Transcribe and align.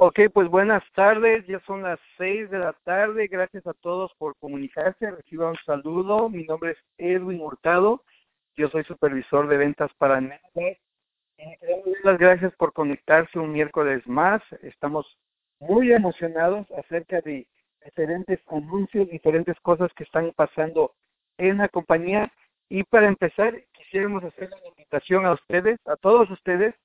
Ok, 0.00 0.20
pues 0.32 0.48
buenas 0.48 0.84
tardes, 0.92 1.44
ya 1.48 1.58
son 1.66 1.82
las 1.82 1.98
seis 2.16 2.48
de 2.50 2.58
la 2.60 2.72
tarde, 2.84 3.26
gracias 3.26 3.66
a 3.66 3.74
todos 3.74 4.14
por 4.16 4.36
comunicarse, 4.36 5.10
reciba 5.10 5.50
un 5.50 5.56
saludo, 5.66 6.28
mi 6.28 6.44
nombre 6.44 6.70
es 6.70 6.78
Edwin 6.98 7.40
Hurtado, 7.40 8.04
yo 8.56 8.68
soy 8.68 8.84
supervisor 8.84 9.48
de 9.48 9.56
ventas 9.56 9.90
para 9.98 10.20
Netflix. 10.20 10.80
Muchas 11.84 12.16
gracias 12.16 12.54
por 12.54 12.72
conectarse 12.72 13.40
un 13.40 13.50
miércoles 13.50 14.06
más, 14.06 14.40
estamos 14.62 15.18
muy 15.58 15.90
emocionados 15.90 16.70
acerca 16.78 17.20
de 17.22 17.48
diferentes 17.84 18.38
anuncios, 18.46 19.10
diferentes 19.10 19.58
cosas 19.62 19.92
que 19.94 20.04
están 20.04 20.30
pasando 20.36 20.94
en 21.38 21.58
la 21.58 21.68
compañía 21.68 22.32
y 22.68 22.84
para 22.84 23.08
empezar 23.08 23.52
quisiéramos 23.72 24.22
hacer 24.22 24.48
una 24.60 24.68
invitación 24.68 25.26
a 25.26 25.32
ustedes, 25.32 25.80
a 25.86 25.96
todos 25.96 26.30
ustedes, 26.30 26.76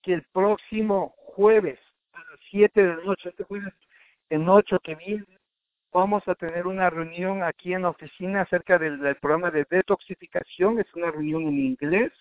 que 0.00 0.14
el 0.14 0.22
próximo 0.32 1.14
jueves 1.18 1.78
las 1.78 1.93
7 2.54 2.80
de 2.80 2.96
la 2.96 3.02
noche, 3.02 3.30
este 3.30 3.42
jueves 3.42 3.74
en 4.30 4.48
8 4.48 4.78
que 4.78 4.94
viene, 4.94 5.26
vamos 5.92 6.22
a 6.28 6.36
tener 6.36 6.68
una 6.68 6.88
reunión 6.88 7.42
aquí 7.42 7.74
en 7.74 7.82
la 7.82 7.88
oficina 7.88 8.42
acerca 8.42 8.78
del, 8.78 9.16
programa 9.16 9.50
de 9.50 9.66
detoxificación, 9.68 10.78
es 10.78 10.86
una 10.94 11.10
reunión 11.10 11.42
en 11.42 11.58
inglés, 11.58 12.12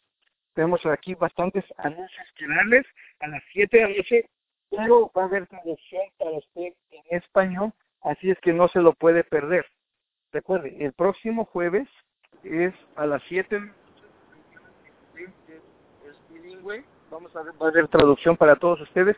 tenemos 0.56 0.84
aquí 0.88 1.14
bastantes 1.14 1.64
anuncios 1.78 2.28
que 2.36 2.48
darles 2.48 2.84
a 3.20 3.28
las 3.28 3.44
7 3.52 3.78
de 3.78 3.84
la 3.84 3.96
noche, 3.96 4.30
pero 4.72 5.12
va 5.16 5.22
a 5.22 5.26
haber 5.26 5.46
traducción 5.46 6.02
para 6.18 6.32
usted 6.32 6.73
en 6.90 7.04
español, 7.12 7.72
así 8.02 8.31
es 8.31 8.40
que 8.40 8.54
no 8.54 8.68
se 8.70 8.80
lo 8.80 8.94
puede 8.94 9.23
perder. 9.23 9.68
Recuerde, 10.31 10.76
el 10.84 10.94
próximo 10.94 11.45
jueves 11.45 11.88
es 12.44 12.73
a 12.95 13.06
las 13.06 13.22
7 13.28 13.72
es 15.16 16.30
bilingüe, 16.31 16.84
vamos 17.12 17.36
a 17.36 17.44
ver, 17.44 17.53
va 17.62 17.68
a 17.68 17.70
haber 17.70 17.88
traducción 17.88 18.36
para 18.36 18.56
todos 18.56 18.81
ustedes 18.81 19.16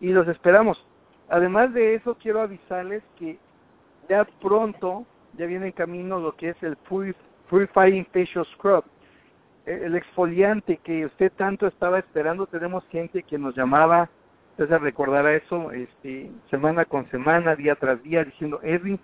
y 0.00 0.08
los 0.08 0.28
esperamos. 0.28 0.84
Además 1.28 1.74
de 1.74 1.94
eso, 1.94 2.16
quiero 2.20 2.40
avisarles 2.40 3.02
que 3.18 3.38
ya 4.08 4.26
pronto 4.40 5.04
ya 5.34 5.46
viene 5.46 5.66
en 5.66 5.72
camino 5.72 6.18
lo 6.18 6.34
que 6.36 6.50
es 6.50 6.62
el 6.62 6.76
Purifying 6.76 8.06
Facial 8.06 8.46
Scrub, 8.54 8.84
e, 9.66 9.72
el 9.72 9.94
exfoliante 9.94 10.78
que 10.78 11.06
usted 11.06 11.32
tanto 11.36 11.66
estaba 11.66 11.98
esperando. 11.98 12.46
Tenemos 12.46 12.84
gente 12.88 13.22
que 13.22 13.38
nos 13.38 13.54
llamaba, 13.56 14.08
entonces 14.52 14.80
recordará 14.80 15.34
eso 15.34 15.70
este, 15.72 16.30
semana 16.50 16.84
con 16.84 17.08
semana, 17.10 17.54
día 17.54 17.74
tras 17.76 18.02
día, 18.02 18.24
diciendo, 18.24 18.60
Edwin, 18.62 18.98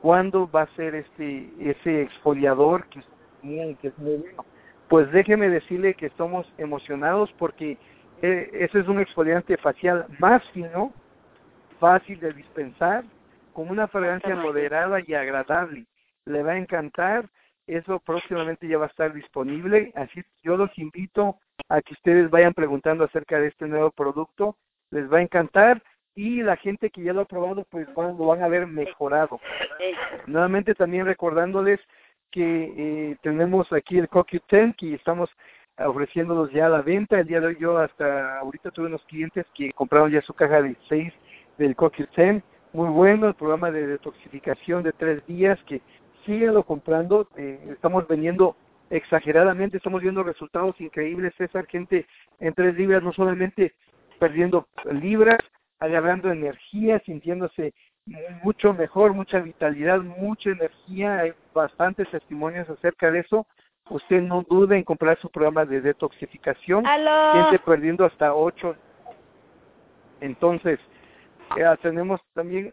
¿cuándo 0.00 0.48
va 0.50 0.62
a 0.62 0.76
ser 0.76 0.94
este 0.94 1.50
ese 1.58 2.02
exfoliador 2.02 2.86
que 2.88 3.00
usted 3.00 3.76
que 3.80 3.88
es 3.88 3.98
muy 3.98 4.16
bueno? 4.16 4.44
Pues 4.88 5.10
déjeme 5.12 5.48
decirle 5.48 5.94
que 5.94 6.06
estamos 6.06 6.46
emocionados 6.56 7.32
porque 7.38 7.78
eh, 8.26 8.48
ese 8.54 8.78
es 8.80 8.88
un 8.88 9.00
exfoliante 9.00 9.54
facial 9.58 10.06
más 10.18 10.42
fino, 10.52 10.94
fácil 11.78 12.18
de 12.20 12.32
dispensar, 12.32 13.04
con 13.52 13.68
una 13.68 13.86
fragancia 13.86 14.34
moderada 14.34 14.98
y 15.06 15.12
agradable. 15.12 15.84
Le 16.24 16.42
va 16.42 16.52
a 16.52 16.56
encantar. 16.56 17.28
Eso 17.66 18.00
próximamente 18.00 18.66
ya 18.66 18.78
va 18.78 18.86
a 18.86 18.88
estar 18.88 19.12
disponible. 19.12 19.92
Así 19.94 20.22
yo 20.42 20.56
los 20.56 20.70
invito 20.78 21.36
a 21.68 21.82
que 21.82 21.92
ustedes 21.92 22.30
vayan 22.30 22.54
preguntando 22.54 23.04
acerca 23.04 23.38
de 23.38 23.48
este 23.48 23.66
nuevo 23.66 23.90
producto. 23.90 24.56
Les 24.90 25.12
va 25.12 25.18
a 25.18 25.22
encantar 25.22 25.82
y 26.14 26.42
la 26.42 26.56
gente 26.56 26.88
que 26.88 27.02
ya 27.02 27.12
lo 27.12 27.22
ha 27.22 27.26
probado 27.26 27.66
pues 27.68 27.92
van, 27.94 28.16
lo 28.16 28.28
van 28.28 28.42
a 28.42 28.48
ver 28.48 28.66
mejorado. 28.66 29.38
Nuevamente 30.26 30.74
también 30.74 31.04
recordándoles 31.04 31.78
que 32.30 32.72
eh, 32.76 33.16
tenemos 33.20 33.70
aquí 33.70 33.98
el 33.98 34.08
CoQ10 34.08 34.76
que 34.76 34.94
estamos 34.94 35.28
ofreciéndolos 35.78 36.50
ya 36.52 36.66
a 36.66 36.70
la 36.70 36.82
venta. 36.82 37.18
El 37.18 37.26
día 37.26 37.40
de 37.40 37.48
hoy 37.48 37.56
yo 37.58 37.78
hasta 37.78 38.38
ahorita 38.38 38.70
tuve 38.70 38.86
unos 38.86 39.04
clientes 39.04 39.46
que 39.54 39.72
compraron 39.72 40.10
ya 40.10 40.22
su 40.22 40.34
caja 40.34 40.62
de 40.62 40.76
6 40.88 41.12
del 41.58 41.76
CoQ10. 41.76 42.42
Muy 42.72 42.88
bueno, 42.88 43.28
el 43.28 43.34
programa 43.34 43.70
de 43.70 43.86
detoxificación 43.86 44.82
de 44.82 44.92
tres 44.92 45.24
días 45.26 45.58
que 45.64 45.80
síguenlo 46.26 46.64
comprando. 46.64 47.28
Eh, 47.36 47.58
estamos 47.70 48.06
vendiendo 48.08 48.56
exageradamente, 48.90 49.76
estamos 49.76 50.02
viendo 50.02 50.22
resultados 50.22 50.80
increíbles. 50.80 51.34
César, 51.36 51.66
gente 51.66 52.06
en 52.40 52.52
tres 52.54 52.76
libras, 52.76 53.02
no 53.02 53.12
solamente 53.12 53.74
perdiendo 54.18 54.66
libras, 54.90 55.38
agarrando 55.78 56.30
energía, 56.30 57.00
sintiéndose 57.00 57.74
mucho 58.42 58.74
mejor, 58.74 59.14
mucha 59.14 59.38
vitalidad, 59.40 60.00
mucha 60.00 60.50
energía. 60.50 61.20
Hay 61.20 61.32
bastantes 61.54 62.08
testimonios 62.10 62.68
acerca 62.68 63.10
de 63.10 63.20
eso 63.20 63.46
usted 63.90 64.22
no 64.22 64.42
dude 64.42 64.76
en 64.76 64.84
comprar 64.84 65.18
su 65.20 65.30
programa 65.30 65.64
de 65.64 65.80
detoxificación. 65.80 66.84
Gente 66.84 67.58
perdiendo 67.64 68.04
hasta 68.04 68.34
8. 68.34 68.76
Entonces, 70.20 70.78
ya 71.56 71.76
tenemos 71.76 72.20
también... 72.32 72.72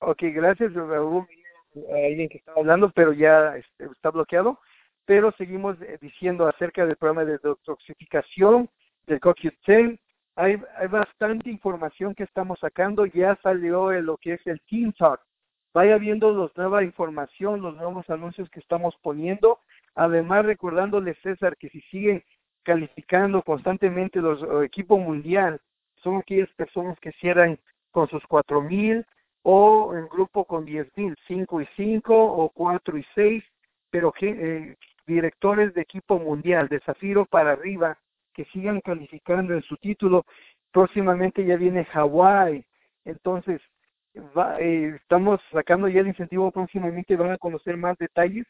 Ok, 0.00 0.22
gracias. 0.22 0.70
Hubo 0.76 1.26
alguien 1.92 2.28
que 2.28 2.38
estaba 2.38 2.60
hablando, 2.60 2.90
pero 2.90 3.12
ya 3.12 3.56
este, 3.56 3.86
está 3.86 4.10
bloqueado. 4.10 4.60
Pero 5.04 5.32
seguimos 5.32 5.80
eh, 5.82 5.98
diciendo 6.00 6.46
acerca 6.46 6.86
del 6.86 6.96
programa 6.96 7.24
de 7.24 7.38
detoxificación 7.38 8.68
del 9.06 9.20
CoQ10. 9.20 9.98
Hay, 10.36 10.62
hay 10.76 10.86
bastante 10.86 11.50
información 11.50 12.14
que 12.14 12.22
estamos 12.22 12.60
sacando. 12.60 13.06
Ya 13.06 13.36
salió 13.42 13.90
lo 14.00 14.16
que 14.18 14.34
es 14.34 14.46
el 14.46 14.60
Team 14.68 14.92
Talk 14.92 15.20
vaya 15.78 15.96
viendo 15.96 16.32
los 16.32 16.50
nueva 16.56 16.82
información, 16.82 17.62
los 17.62 17.76
nuevos 17.76 18.10
anuncios 18.10 18.50
que 18.50 18.58
estamos 18.58 18.96
poniendo. 19.00 19.60
Además, 19.94 20.44
recordándole, 20.44 21.14
César, 21.22 21.56
que 21.56 21.68
si 21.68 21.80
siguen 21.82 22.24
calificando 22.64 23.42
constantemente 23.42 24.20
los 24.20 24.38
equipos 24.40 24.64
equipo 24.64 24.98
mundial, 24.98 25.60
son 26.02 26.16
aquellas 26.16 26.50
personas 26.54 26.98
que 26.98 27.12
cierran 27.12 27.60
con 27.92 28.08
sus 28.08 28.24
cuatro 28.26 28.60
mil 28.60 29.06
o 29.42 29.94
en 29.94 30.08
grupo 30.08 30.44
con 30.44 30.64
diez 30.64 30.88
mil, 30.96 31.14
cinco 31.28 31.60
y 31.60 31.68
cinco 31.76 32.14
o 32.16 32.48
cuatro 32.48 32.98
y 32.98 33.04
seis, 33.14 33.44
pero 33.88 34.12
eh, 34.20 34.74
directores 35.06 35.72
de 35.74 35.82
equipo 35.82 36.18
mundial, 36.18 36.66
de 36.66 36.80
Zafiro 36.80 37.24
para 37.24 37.52
arriba, 37.52 37.96
que 38.34 38.46
sigan 38.46 38.80
calificando 38.80 39.54
en 39.54 39.62
su 39.62 39.76
título. 39.76 40.24
Próximamente 40.72 41.44
ya 41.44 41.56
viene 41.56 41.84
Hawái, 41.84 42.64
entonces 43.04 43.60
eh, 44.14 44.94
estamos 45.00 45.40
sacando 45.52 45.88
ya 45.88 46.00
el 46.00 46.08
incentivo 46.08 46.50
próximamente, 46.50 47.16
van 47.16 47.32
a 47.32 47.38
conocer 47.38 47.76
más 47.76 47.96
detalles, 47.98 48.46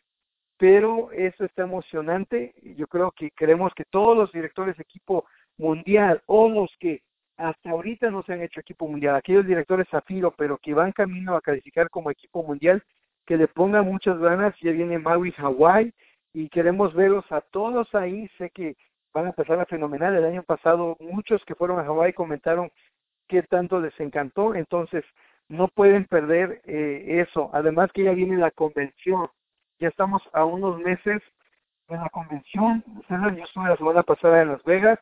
pero 0.58 1.12
eso 1.12 1.44
está 1.44 1.62
emocionante. 1.62 2.54
Yo 2.76 2.86
creo 2.86 3.12
que 3.12 3.30
queremos 3.30 3.72
que 3.74 3.84
todos 3.84 4.16
los 4.16 4.32
directores 4.32 4.76
de 4.76 4.82
equipo 4.82 5.24
mundial 5.56 6.22
o 6.26 6.48
los 6.48 6.70
que 6.78 7.02
hasta 7.36 7.70
ahorita 7.70 8.10
no 8.10 8.22
se 8.24 8.32
han 8.32 8.42
hecho 8.42 8.60
equipo 8.60 8.88
mundial, 8.88 9.14
aquellos 9.14 9.46
directores 9.46 9.88
Zafiro, 9.88 10.32
pero 10.32 10.58
que 10.58 10.74
van 10.74 10.92
camino 10.92 11.36
a 11.36 11.40
calificar 11.40 11.88
como 11.88 12.10
equipo 12.10 12.42
mundial, 12.42 12.82
que 13.24 13.36
le 13.36 13.46
pongan 13.46 13.86
muchas 13.86 14.18
ganas. 14.18 14.54
Ya 14.60 14.72
viene 14.72 14.98
Maui 14.98 15.32
Hawaii 15.38 15.92
y 16.32 16.48
queremos 16.48 16.94
verlos 16.94 17.24
a 17.30 17.40
todos 17.40 17.94
ahí. 17.94 18.28
Sé 18.38 18.50
que 18.50 18.76
van 19.14 19.26
a 19.26 19.28
empezar 19.28 19.60
a 19.60 19.66
fenomenal. 19.66 20.16
El 20.16 20.24
año 20.24 20.42
pasado 20.42 20.96
muchos 21.00 21.44
que 21.44 21.54
fueron 21.54 21.78
a 21.78 21.86
Hawaii 21.86 22.12
comentaron 22.12 22.70
qué 23.28 23.42
tanto 23.44 23.80
les 23.80 23.98
encantó. 24.00 24.54
Entonces, 24.56 25.04
no 25.48 25.68
pueden 25.68 26.04
perder 26.04 26.60
eh, 26.64 27.24
eso. 27.26 27.50
Además 27.52 27.90
que 27.92 28.04
ya 28.04 28.12
viene 28.12 28.36
la 28.36 28.50
convención. 28.50 29.28
Ya 29.78 29.88
estamos 29.88 30.22
a 30.32 30.44
unos 30.44 30.78
meses 30.80 31.22
de 31.88 31.96
la 31.96 32.08
convención. 32.10 32.84
Yo 33.08 33.44
estuve 33.44 33.68
la 33.68 33.76
semana 33.76 34.02
pasada 34.02 34.42
en 34.42 34.48
Las 34.48 34.62
Vegas 34.64 34.98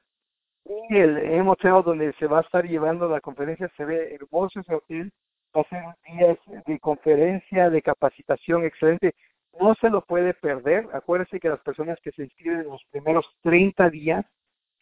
y 0.65 0.97
el 0.97 1.49
hotel 1.49 1.83
donde 1.85 2.13
se 2.15 2.27
va 2.27 2.39
a 2.39 2.43
estar 2.43 2.65
llevando 2.67 3.09
la 3.09 3.21
conferencia 3.21 3.71
se 3.77 3.85
ve 3.85 4.15
hermoso 4.15 4.61
ese 4.61 4.75
hotel. 4.75 5.13
Va 5.57 5.63
a 5.63 5.69
ser 5.69 5.83
días 6.13 6.39
de 6.67 6.79
conferencia, 6.81 7.71
de 7.71 7.83
capacitación 7.83 8.65
excelente. 8.65 9.15
No 9.59 9.75
se 9.77 9.89
lo 9.89 10.03
puede 10.03 10.35
perder. 10.35 10.87
Acuérdense 10.93 11.41
que 11.41 11.49
las 11.49 11.61
personas 11.61 11.99
que 12.03 12.13
se 12.13 12.25
inscriben 12.25 12.61
en 12.61 12.69
los 12.69 12.85
primeros 12.91 13.27
30 13.43 13.89
días 13.91 14.27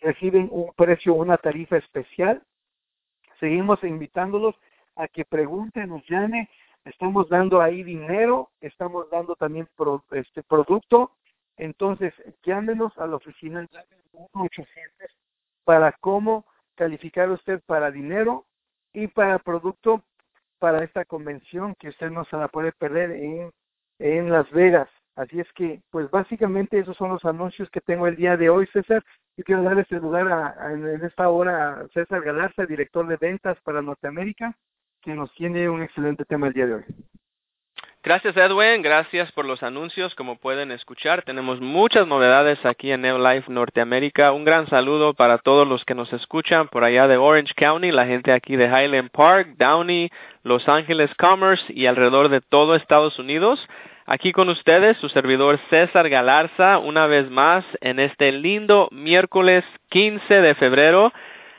reciben 0.01 0.49
un 0.51 0.73
precio, 0.75 1.15
una 1.15 1.37
tarifa 1.37 1.77
especial. 1.77 2.43
Seguimos 3.39 3.83
invitándolos 3.85 4.57
a 4.97 5.09
que 5.09 5.25
pregunte, 5.25 5.87
nos 5.87 6.07
llame. 6.09 6.49
Estamos 6.85 7.29
dando 7.29 7.61
ahí 7.61 7.83
dinero, 7.83 8.51
estamos 8.61 9.09
dando 9.11 9.35
también 9.37 9.69
este 10.13 10.43
producto. 10.43 11.13
Entonces, 11.57 12.13
llámenos 12.43 12.97
a 12.99 13.07
la 13.07 13.17
oficina 13.17 13.67
para 15.65 15.93
cómo 15.93 16.45
calificar 16.75 17.31
usted 17.31 17.63
para 17.67 17.91
dinero 17.91 18.45
y 18.93 19.07
para 19.07 19.39
producto 19.39 20.03
para 20.59 20.85
esta 20.85 21.05
convención 21.05 21.75
que 21.77 21.89
usted 21.89 22.11
no 22.11 22.25
se 22.27 22.37
la 22.37 22.49
puede 22.49 22.73
perder 22.73 23.13
en, 23.13 23.51
en 23.99 24.31
Las 24.31 24.51
Vegas. 24.51 24.89
Así 25.17 25.39
es 25.39 25.51
que, 25.53 25.81
pues 25.91 26.11
básicamente 26.11 26.79
esos 26.79 26.97
son 26.97 27.11
los 27.11 27.25
anuncios 27.25 27.71
que 27.71 27.81
tengo 27.81 28.07
el 28.09 28.17
día 28.17 28.37
de 28.37 28.51
hoy, 28.51 28.67
César. 28.73 29.05
Yo 29.37 29.45
quiero 29.45 29.63
dar 29.63 29.79
este 29.79 29.97
lugar 29.97 30.31
a, 30.31 30.73
en 30.73 31.05
esta 31.05 31.29
hora 31.29 31.81
a 31.81 31.89
César 31.89 32.23
Galarza, 32.23 32.67
director 32.67 33.07
de 33.07 33.17
ventas 33.17 33.57
para 33.63 33.81
Norteamérica 33.81 34.57
que 35.05 35.15
nos 35.15 35.33
tiene 35.35 35.69
un 35.69 35.83
excelente 35.83 36.25
tema 36.25 36.49
el 36.49 36.55
día 36.55 36.67
de 36.67 36.75
hoy. 36.75 36.85
Gracias 38.03 38.37
Edwin, 38.37 38.83
gracias 38.83 39.33
por 39.33 39.47
los 39.47 39.63
anuncios. 39.63 40.15
Como 40.15 40.37
pueden 40.37 40.71
escuchar, 40.71 41.23
tenemos 41.23 41.61
muchas 41.61 42.07
novedades 42.07 42.59
aquí 42.67 42.91
en 42.93 43.01
Neolife 43.01 43.51
Norteamérica. 43.51 44.33
Un 44.33 44.45
gran 44.45 44.69
saludo 44.69 45.15
para 45.15 45.39
todos 45.39 45.67
los 45.67 45.87
que 45.87 45.95
nos 45.95 46.13
escuchan 46.13 46.69
por 46.69 46.85
allá 46.85 47.09
de 47.09 47.17
Orange 47.17 47.55
County, 47.55 47.93
la 47.93 48.05
gente 48.05 48.33
aquí 48.33 48.57
de 48.57 48.67
Highland 48.67 49.11
Park, 49.11 49.55
Downey, 49.57 50.11
Los 50.43 50.69
Ángeles 50.69 51.15
Commerce 51.15 51.65
y 51.69 51.87
alrededor 51.87 52.29
de 52.29 52.43
todo 52.43 52.75
Estados 52.75 53.19
Unidos. 53.19 53.67
Aquí 54.05 54.33
con 54.33 54.51
ustedes 54.51 54.99
su 54.99 55.09
servidor 55.09 55.59
César 55.71 56.11
Galarza, 56.11 56.77
una 56.79 57.07
vez 57.07 57.31
más 57.31 57.65
en 57.81 58.01
este 58.01 58.33
lindo 58.33 58.91
miércoles 58.93 59.65
15 59.89 60.43
de 60.43 60.55
febrero. 60.57 61.11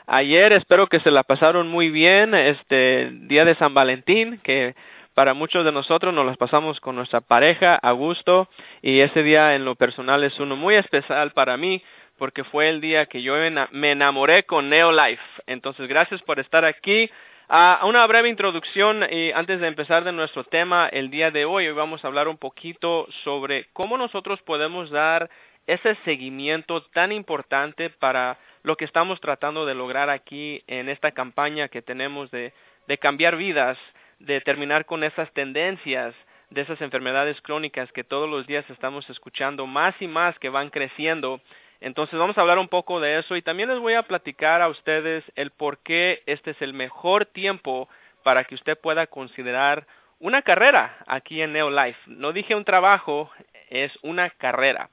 Ayer 0.07 0.54
espero 0.54 0.86
que 0.88 1.00
se 1.00 1.10
la 1.10 1.24
pasaron 1.24 1.68
muy 1.68 1.90
bien, 1.90 2.36
este 2.36 3.10
día 3.12 3.44
de 3.44 3.56
San 3.56 3.74
Valentín, 3.74 4.40
que 4.44 4.75
para 5.16 5.34
muchos 5.34 5.66
de 5.66 5.72
nosotros 5.72 6.13
nos 6.13 6.28
las 6.28 6.38
pasamos 6.38 6.80
con 6.80 6.96
nuestra 6.96 7.22
pareja 7.22 7.75
a 7.75 7.92
gusto 7.92 8.48
y 8.84 9.00
ese 9.00 9.24
día 9.24 9.56
en 9.56 9.66
lo 9.66 9.75
personal 9.75 10.24
es 10.24 10.40
uno 10.40 10.56
muy 10.56 10.75
especial 10.75 11.31
para 11.31 11.57
mí 11.57 11.81
porque 12.19 12.44
fue 12.44 12.69
el 12.69 12.81
día 12.81 13.07
que 13.07 13.24
yo 13.24 13.34
me 13.72 13.92
enamoré 13.92 14.44
con 14.44 14.69
Neolife. 14.69 15.24
Entonces, 15.48 15.88
gracias 15.88 16.22
por 16.22 16.40
estar 16.40 16.66
aquí. 16.66 17.10
Ah, 17.50 17.81
una 17.84 18.06
breve 18.06 18.30
introducción 18.30 19.06
y 19.10 19.31
antes 19.31 19.60
de 19.60 19.68
empezar 19.68 20.04
de 20.04 20.12
nuestro 20.12 20.44
tema 20.44 20.88
el 20.88 21.10
día 21.10 21.31
de 21.31 21.46
hoy, 21.46 21.68
hoy 21.68 21.74
vamos 21.74 22.04
a 22.04 22.07
hablar 22.07 22.28
un 22.28 22.38
poquito 22.38 23.07
sobre 23.24 23.68
cómo 23.74 23.98
nosotros 23.98 24.42
podemos 24.44 24.90
dar 24.92 25.30
ese 25.68 25.96
seguimiento 26.06 26.84
tan 26.94 27.12
importante 27.12 27.90
para 27.90 28.38
lo 28.65 28.77
que 28.77 28.85
estamos 28.85 29.21
tratando 29.21 29.67
de 29.67 29.75
lograr 29.75 30.09
aquí 30.09 30.63
en 30.65 30.89
esta 30.89 31.12
campaña 31.12 31.67
que 31.67 31.83
tenemos 31.83 32.31
de, 32.31 32.51
cambiar 33.00 33.35
vidas 33.35 33.77
de 34.17 34.41
terminar 34.41 34.85
con 34.85 35.03
esas 35.03 35.31
tendencias 35.33 36.15
de 36.50 36.62
esas 36.62 36.81
enfermedades 36.81 37.39
crónicas 37.41 37.91
que 37.91 38.03
todos 38.03 38.27
los 38.27 38.47
días 38.47 38.67
estamos 38.71 39.07
escuchando 39.09 39.67
más 39.67 39.94
y 40.00 40.07
más 40.07 40.38
que 40.39 40.50
van 40.50 40.71
creciendo. 40.71 41.41
Entonces 41.79 42.17
vamos 42.17 42.38
a 42.38 42.41
hablar 42.41 42.57
un 42.57 42.67
poco 42.67 43.00
de 43.00 43.19
eso 43.19 43.35
y 43.35 43.44
también 43.44 43.69
les 43.69 43.77
voy 43.77 43.94
a 43.94 44.03
platicar 44.03 44.63
a 44.63 44.69
ustedes 44.69 45.23
el 45.35 45.51
por 45.51 45.77
qué 45.79 46.23
este 46.25 46.51
es 46.51 46.61
el 46.61 46.73
mejor 46.73 47.25
tiempo 47.25 47.88
para 48.23 48.45
que 48.45 48.56
usted 48.56 48.79
pueda 48.79 49.06
considerar 49.06 49.85
una 50.19 50.41
carrera 50.41 50.97
aquí 51.06 51.39
en 51.39 51.53
Neolife. 51.53 52.00
No 52.07 52.31
dije 52.31 52.56
un 52.56 52.65
trabajo, 52.65 53.29
es 53.69 53.91
una 54.01 54.31
carrera. 54.31 54.89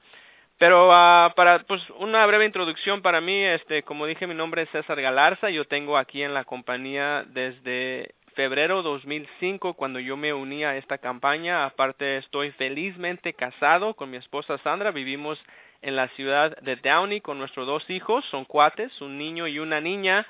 Pero 0.57 0.87
uh, 0.87 1.33
para 1.35 1.63
pues 1.67 1.81
una 1.99 2.25
breve 2.25 2.45
introducción 2.45 3.01
para 3.01 3.21
mí, 3.21 3.37
este 3.43 3.83
como 3.83 4.05
dije 4.05 4.27
mi 4.27 4.35
nombre 4.35 4.61
es 4.63 4.69
César 4.69 5.01
Galarza, 5.01 5.49
yo 5.49 5.65
tengo 5.65 5.97
aquí 5.97 6.23
en 6.23 6.33
la 6.33 6.45
compañía 6.45 7.25
desde 7.27 8.15
febrero 8.33 8.81
2005 8.81 9.73
cuando 9.75 9.99
yo 9.99 10.17
me 10.17 10.33
uní 10.33 10.63
a 10.63 10.75
esta 10.77 10.97
campaña. 10.97 11.65
Aparte 11.65 12.17
estoy 12.17 12.51
felizmente 12.51 13.33
casado 13.33 13.93
con 13.93 14.09
mi 14.09 14.17
esposa 14.17 14.57
Sandra. 14.59 14.91
Vivimos 14.91 15.39
en 15.81 15.95
la 15.95 16.07
ciudad 16.09 16.57
de 16.61 16.75
Downey 16.75 17.21
con 17.21 17.37
nuestros 17.37 17.67
dos 17.67 17.89
hijos. 17.89 18.25
Son 18.25 18.45
cuates, 18.45 19.01
un 19.01 19.17
niño 19.17 19.47
y 19.47 19.59
una 19.59 19.79
niña. 19.79 20.25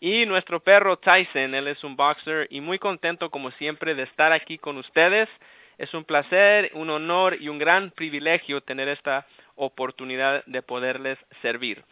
Y 0.00 0.26
nuestro 0.26 0.60
perro 0.60 0.98
Tyson, 0.98 1.54
él 1.54 1.68
es 1.68 1.82
un 1.84 1.96
boxer 1.96 2.46
y 2.50 2.60
muy 2.60 2.78
contento 2.78 3.30
como 3.30 3.50
siempre 3.52 3.94
de 3.94 4.02
estar 4.02 4.32
aquí 4.32 4.58
con 4.58 4.76
ustedes. 4.76 5.28
Es 5.78 5.92
un 5.94 6.04
placer, 6.04 6.70
un 6.74 6.90
honor 6.90 7.36
y 7.40 7.48
un 7.48 7.58
gran 7.58 7.90
privilegio 7.90 8.60
tener 8.60 8.88
esta 8.88 9.26
oportunidad 9.56 10.44
de 10.46 10.62
poderles 10.62 11.18
servir. 11.42 11.84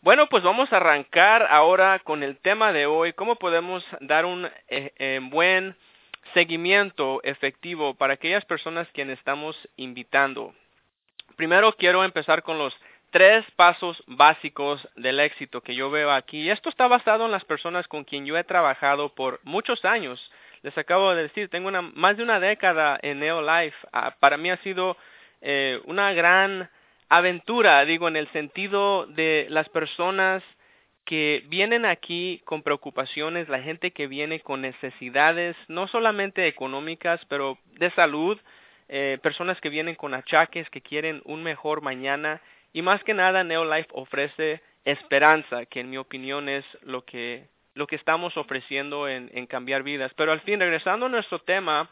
Bueno, 0.00 0.28
pues 0.28 0.42
vamos 0.44 0.72
a 0.72 0.76
arrancar 0.76 1.46
ahora 1.50 1.98
con 1.98 2.22
el 2.22 2.38
tema 2.38 2.72
de 2.72 2.86
hoy, 2.86 3.12
cómo 3.14 3.36
podemos 3.36 3.84
dar 4.00 4.24
un 4.26 4.46
eh, 4.68 4.92
eh, 4.96 5.20
buen 5.22 5.74
seguimiento 6.34 7.20
efectivo 7.24 7.94
para 7.94 8.14
aquellas 8.14 8.44
personas 8.44 8.86
quienes 8.92 9.18
estamos 9.18 9.56
invitando. 9.76 10.54
Primero 11.36 11.72
quiero 11.72 12.04
empezar 12.04 12.42
con 12.42 12.58
los 12.58 12.76
tres 13.10 13.44
pasos 13.56 14.02
básicos 14.06 14.86
del 14.96 15.20
éxito 15.20 15.62
que 15.62 15.74
yo 15.74 15.90
veo 15.90 16.10
aquí. 16.12 16.50
Esto 16.50 16.68
está 16.68 16.86
basado 16.86 17.24
en 17.24 17.32
las 17.32 17.44
personas 17.44 17.88
con 17.88 18.04
quien 18.04 18.26
yo 18.26 18.36
he 18.36 18.44
trabajado 18.44 19.14
por 19.14 19.40
muchos 19.44 19.84
años. 19.84 20.30
Les 20.62 20.76
acabo 20.76 21.14
de 21.14 21.22
decir, 21.22 21.48
tengo 21.48 21.68
una, 21.68 21.82
más 21.82 22.16
de 22.16 22.22
una 22.22 22.40
década 22.40 22.98
en 23.02 23.20
Neolife. 23.20 23.76
Ah, 23.92 24.14
para 24.18 24.36
mí 24.36 24.50
ha 24.50 24.56
sido 24.58 24.96
eh, 25.40 25.80
una 25.84 26.12
gran 26.12 26.68
aventura, 27.08 27.84
digo, 27.84 28.08
en 28.08 28.16
el 28.16 28.28
sentido 28.32 29.06
de 29.06 29.46
las 29.50 29.68
personas 29.68 30.42
que 31.04 31.42
vienen 31.48 31.86
aquí 31.86 32.42
con 32.44 32.62
preocupaciones, 32.62 33.48
la 33.48 33.62
gente 33.62 33.92
que 33.92 34.06
viene 34.06 34.40
con 34.40 34.60
necesidades, 34.60 35.56
no 35.66 35.88
solamente 35.88 36.46
económicas, 36.46 37.18
pero 37.28 37.58
de 37.78 37.90
salud, 37.92 38.38
eh, 38.90 39.18
personas 39.22 39.58
que 39.60 39.70
vienen 39.70 39.94
con 39.94 40.12
achaques, 40.12 40.68
que 40.68 40.82
quieren 40.82 41.22
un 41.24 41.42
mejor 41.42 41.80
mañana, 41.80 42.42
y 42.74 42.82
más 42.82 43.02
que 43.04 43.14
nada 43.14 43.42
Neolife 43.42 43.88
ofrece 43.92 44.60
esperanza, 44.84 45.64
que 45.64 45.80
en 45.80 45.88
mi 45.88 45.96
opinión 45.96 46.48
es 46.48 46.64
lo 46.82 47.06
que, 47.06 47.48
lo 47.72 47.86
que 47.86 47.96
estamos 47.96 48.36
ofreciendo 48.36 49.08
en, 49.08 49.30
en 49.32 49.46
cambiar 49.46 49.82
vidas. 49.82 50.12
Pero 50.14 50.32
al 50.32 50.40
fin, 50.40 50.60
regresando 50.60 51.06
a 51.06 51.08
nuestro 51.08 51.38
tema, 51.38 51.88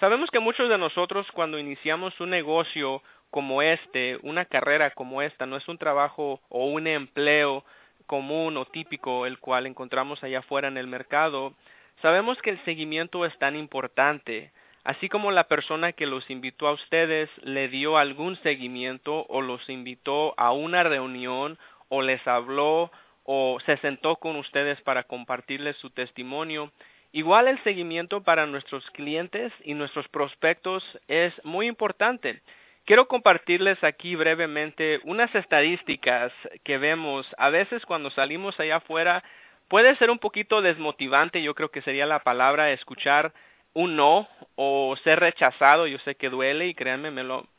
sabemos 0.00 0.30
que 0.30 0.40
muchos 0.40 0.70
de 0.70 0.78
nosotros 0.78 1.30
cuando 1.32 1.58
iniciamos 1.58 2.18
un 2.20 2.30
negocio 2.30 3.02
como 3.36 3.60
este, 3.60 4.18
una 4.22 4.46
carrera 4.46 4.92
como 4.92 5.20
esta, 5.20 5.44
no 5.44 5.58
es 5.58 5.68
un 5.68 5.76
trabajo 5.76 6.40
o 6.48 6.68
un 6.68 6.86
empleo 6.86 7.66
común 8.06 8.56
o 8.56 8.64
típico 8.64 9.26
el 9.26 9.38
cual 9.40 9.66
encontramos 9.66 10.24
allá 10.24 10.38
afuera 10.38 10.68
en 10.68 10.78
el 10.78 10.86
mercado, 10.86 11.52
sabemos 12.00 12.40
que 12.40 12.48
el 12.48 12.64
seguimiento 12.64 13.26
es 13.26 13.38
tan 13.38 13.54
importante, 13.54 14.52
así 14.84 15.10
como 15.10 15.32
la 15.32 15.48
persona 15.48 15.92
que 15.92 16.06
los 16.06 16.30
invitó 16.30 16.66
a 16.66 16.72
ustedes 16.72 17.28
le 17.42 17.68
dio 17.68 17.98
algún 17.98 18.36
seguimiento 18.36 19.26
o 19.28 19.42
los 19.42 19.68
invitó 19.68 20.32
a 20.38 20.52
una 20.52 20.82
reunión 20.82 21.58
o 21.90 22.00
les 22.00 22.26
habló 22.26 22.90
o 23.24 23.58
se 23.66 23.76
sentó 23.76 24.16
con 24.16 24.36
ustedes 24.36 24.80
para 24.80 25.02
compartirles 25.02 25.76
su 25.76 25.90
testimonio, 25.90 26.72
igual 27.12 27.48
el 27.48 27.62
seguimiento 27.64 28.22
para 28.22 28.46
nuestros 28.46 28.90
clientes 28.92 29.52
y 29.62 29.74
nuestros 29.74 30.08
prospectos 30.08 30.82
es 31.06 31.34
muy 31.44 31.66
importante. 31.66 32.40
Quiero 32.86 33.08
compartirles 33.08 33.82
aquí 33.82 34.14
brevemente 34.14 35.00
unas 35.02 35.34
estadísticas 35.34 36.32
que 36.62 36.78
vemos. 36.78 37.26
A 37.36 37.50
veces 37.50 37.84
cuando 37.84 38.10
salimos 38.10 38.58
allá 38.60 38.76
afuera 38.76 39.24
puede 39.66 39.96
ser 39.96 40.08
un 40.08 40.20
poquito 40.20 40.62
desmotivante, 40.62 41.42
yo 41.42 41.56
creo 41.56 41.72
que 41.72 41.82
sería 41.82 42.06
la 42.06 42.20
palabra 42.20 42.70
escuchar 42.70 43.32
un 43.72 43.96
no 43.96 44.28
o 44.54 44.94
ser 45.02 45.18
rechazado, 45.18 45.88
yo 45.88 45.98
sé 45.98 46.14
que 46.14 46.30
duele 46.30 46.68
y 46.68 46.74
créanme, 46.74 47.10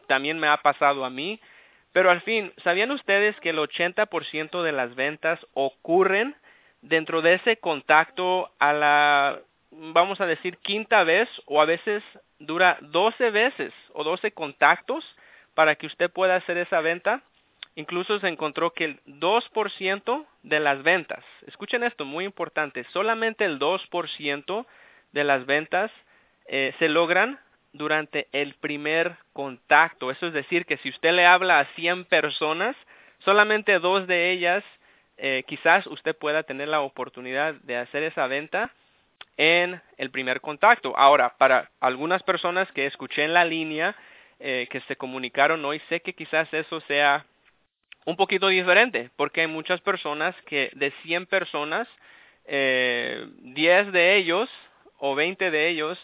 también 0.07 0.39
me 0.39 0.47
ha 0.47 0.55
pasado 0.61 1.03
a 1.03 1.09
mí, 1.09 1.41
pero 1.91 2.09
al 2.09 2.21
fin, 2.21 2.53
¿sabían 2.63 2.91
ustedes 2.91 3.37
que 3.41 3.49
el 3.49 3.57
80% 3.57 4.63
de 4.63 4.71
las 4.71 4.95
ventas 4.95 5.45
ocurren 5.53 6.37
dentro 6.81 7.21
de 7.21 7.33
ese 7.33 7.57
contacto 7.57 8.49
a 8.59 8.71
la, 8.71 9.41
vamos 9.71 10.21
a 10.21 10.25
decir, 10.25 10.57
quinta 10.59 11.03
vez 11.03 11.27
o 11.47 11.61
a 11.61 11.65
veces 11.65 12.01
dura 12.39 12.77
12 12.81 13.31
veces 13.31 13.73
o 13.93 14.03
12 14.03 14.31
contactos 14.31 15.05
para 15.53 15.75
que 15.75 15.87
usted 15.87 16.11
pueda 16.11 16.35
hacer 16.35 16.57
esa 16.57 16.81
venta. 16.81 17.21
Incluso 17.75 18.19
se 18.19 18.27
encontró 18.27 18.73
que 18.73 18.85
el 18.85 18.99
2% 19.05 20.25
de 20.43 20.59
las 20.59 20.81
ventas, 20.81 21.23
escuchen 21.45 21.83
esto, 21.83 22.05
muy 22.05 22.25
importante, 22.25 22.85
solamente 22.91 23.45
el 23.45 23.59
2% 23.59 24.65
de 25.11 25.23
las 25.23 25.45
ventas 25.45 25.91
eh, 26.47 26.73
se 26.79 26.89
logran 26.89 27.39
durante 27.73 28.27
el 28.31 28.55
primer 28.55 29.15
contacto. 29.33 30.09
Eso 30.09 30.27
es 30.27 30.33
decir, 30.33 30.65
que 30.65 30.77
si 30.77 30.89
usted 30.89 31.11
le 31.11 31.25
habla 31.25 31.59
a 31.59 31.65
100 31.75 32.05
personas, 32.05 32.75
solamente 33.19 33.79
dos 33.79 34.07
de 34.07 34.31
ellas 34.31 34.63
eh, 35.17 35.43
quizás 35.47 35.87
usted 35.87 36.15
pueda 36.15 36.43
tener 36.43 36.67
la 36.67 36.81
oportunidad 36.81 37.55
de 37.55 37.77
hacer 37.77 38.03
esa 38.03 38.27
venta 38.27 38.71
en 39.37 39.81
el 39.97 40.11
primer 40.11 40.41
contacto. 40.41 40.97
Ahora, 40.97 41.35
para 41.37 41.69
algunas 41.79 42.23
personas 42.23 42.71
que 42.71 42.87
escuché 42.87 43.23
en 43.23 43.33
la 43.33 43.45
línea 43.45 43.95
eh, 44.39 44.67
que 44.69 44.81
se 44.81 44.95
comunicaron 44.95 45.63
hoy, 45.63 45.81
sé 45.89 46.01
que 46.01 46.13
quizás 46.13 46.51
eso 46.53 46.81
sea 46.81 47.25
un 48.05 48.15
poquito 48.15 48.47
diferente, 48.47 49.11
porque 49.15 49.41
hay 49.41 49.47
muchas 49.47 49.81
personas 49.81 50.35
que 50.45 50.71
de 50.73 50.91
100 51.03 51.25
personas, 51.27 51.87
eh, 52.45 53.27
10 53.39 53.91
de 53.91 54.15
ellos 54.15 54.49
o 54.97 55.13
20 55.13 55.51
de 55.51 55.67
ellos 55.67 55.99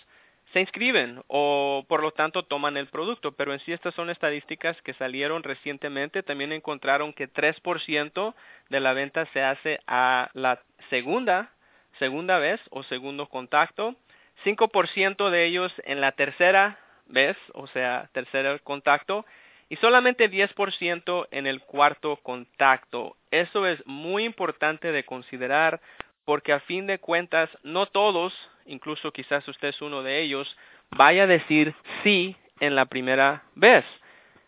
se 0.52 0.60
inscriben 0.60 1.24
o 1.28 1.84
por 1.88 2.02
lo 2.02 2.12
tanto 2.12 2.44
toman 2.44 2.78
el 2.78 2.88
producto, 2.88 3.32
pero 3.32 3.54
en 3.54 3.60
sí 3.62 3.74
estas 3.74 3.96
son 3.96 4.10
estadísticas 4.10 4.80
que 4.84 4.94
salieron 4.94 5.44
recientemente. 5.44 6.22
También 6.24 6.52
encontraron 6.52 7.14
que 7.14 7.28
3% 7.28 8.36
de 8.70 8.80
la 8.80 8.94
venta 8.94 9.26
se 9.34 9.42
hace 9.42 9.80
a 9.88 10.30
la 10.34 10.62
segunda 10.90 11.52
segunda 12.00 12.40
vez 12.40 12.60
o 12.70 12.84
segundo 12.84 13.28
contacto, 13.28 13.96
5% 14.44 15.30
de 15.30 15.46
ellos 15.46 15.72
en 15.86 16.02
la 16.02 16.12
tercera 16.12 16.80
vez, 17.06 17.38
o 17.54 17.68
sea, 17.68 18.10
tercer 18.14 18.62
contacto, 18.62 19.26
y 19.70 19.76
solamente 19.78 20.30
10% 20.30 21.28
en 21.32 21.48
el 21.48 21.62
cuarto 21.62 22.18
contacto. 22.18 23.16
Eso 23.32 23.66
es 23.66 23.86
muy 23.86 24.24
importante 24.24 24.92
de 24.92 25.04
considerar 25.04 25.82
porque 26.26 26.54
a 26.54 26.60
fin 26.62 26.88
de 26.88 27.00
cuentas 27.00 27.50
no 27.64 27.86
todos, 27.88 28.34
incluso 28.66 29.12
quizás 29.12 29.48
usted 29.48 29.70
es 29.70 29.82
uno 29.82 30.04
de 30.04 30.22
ellos, 30.22 30.56
vaya 30.92 31.24
a 31.24 31.28
decir 31.28 31.74
sí 32.04 32.36
en 32.60 32.76
la 32.76 32.86
primera 32.86 33.44
vez. 33.56 33.84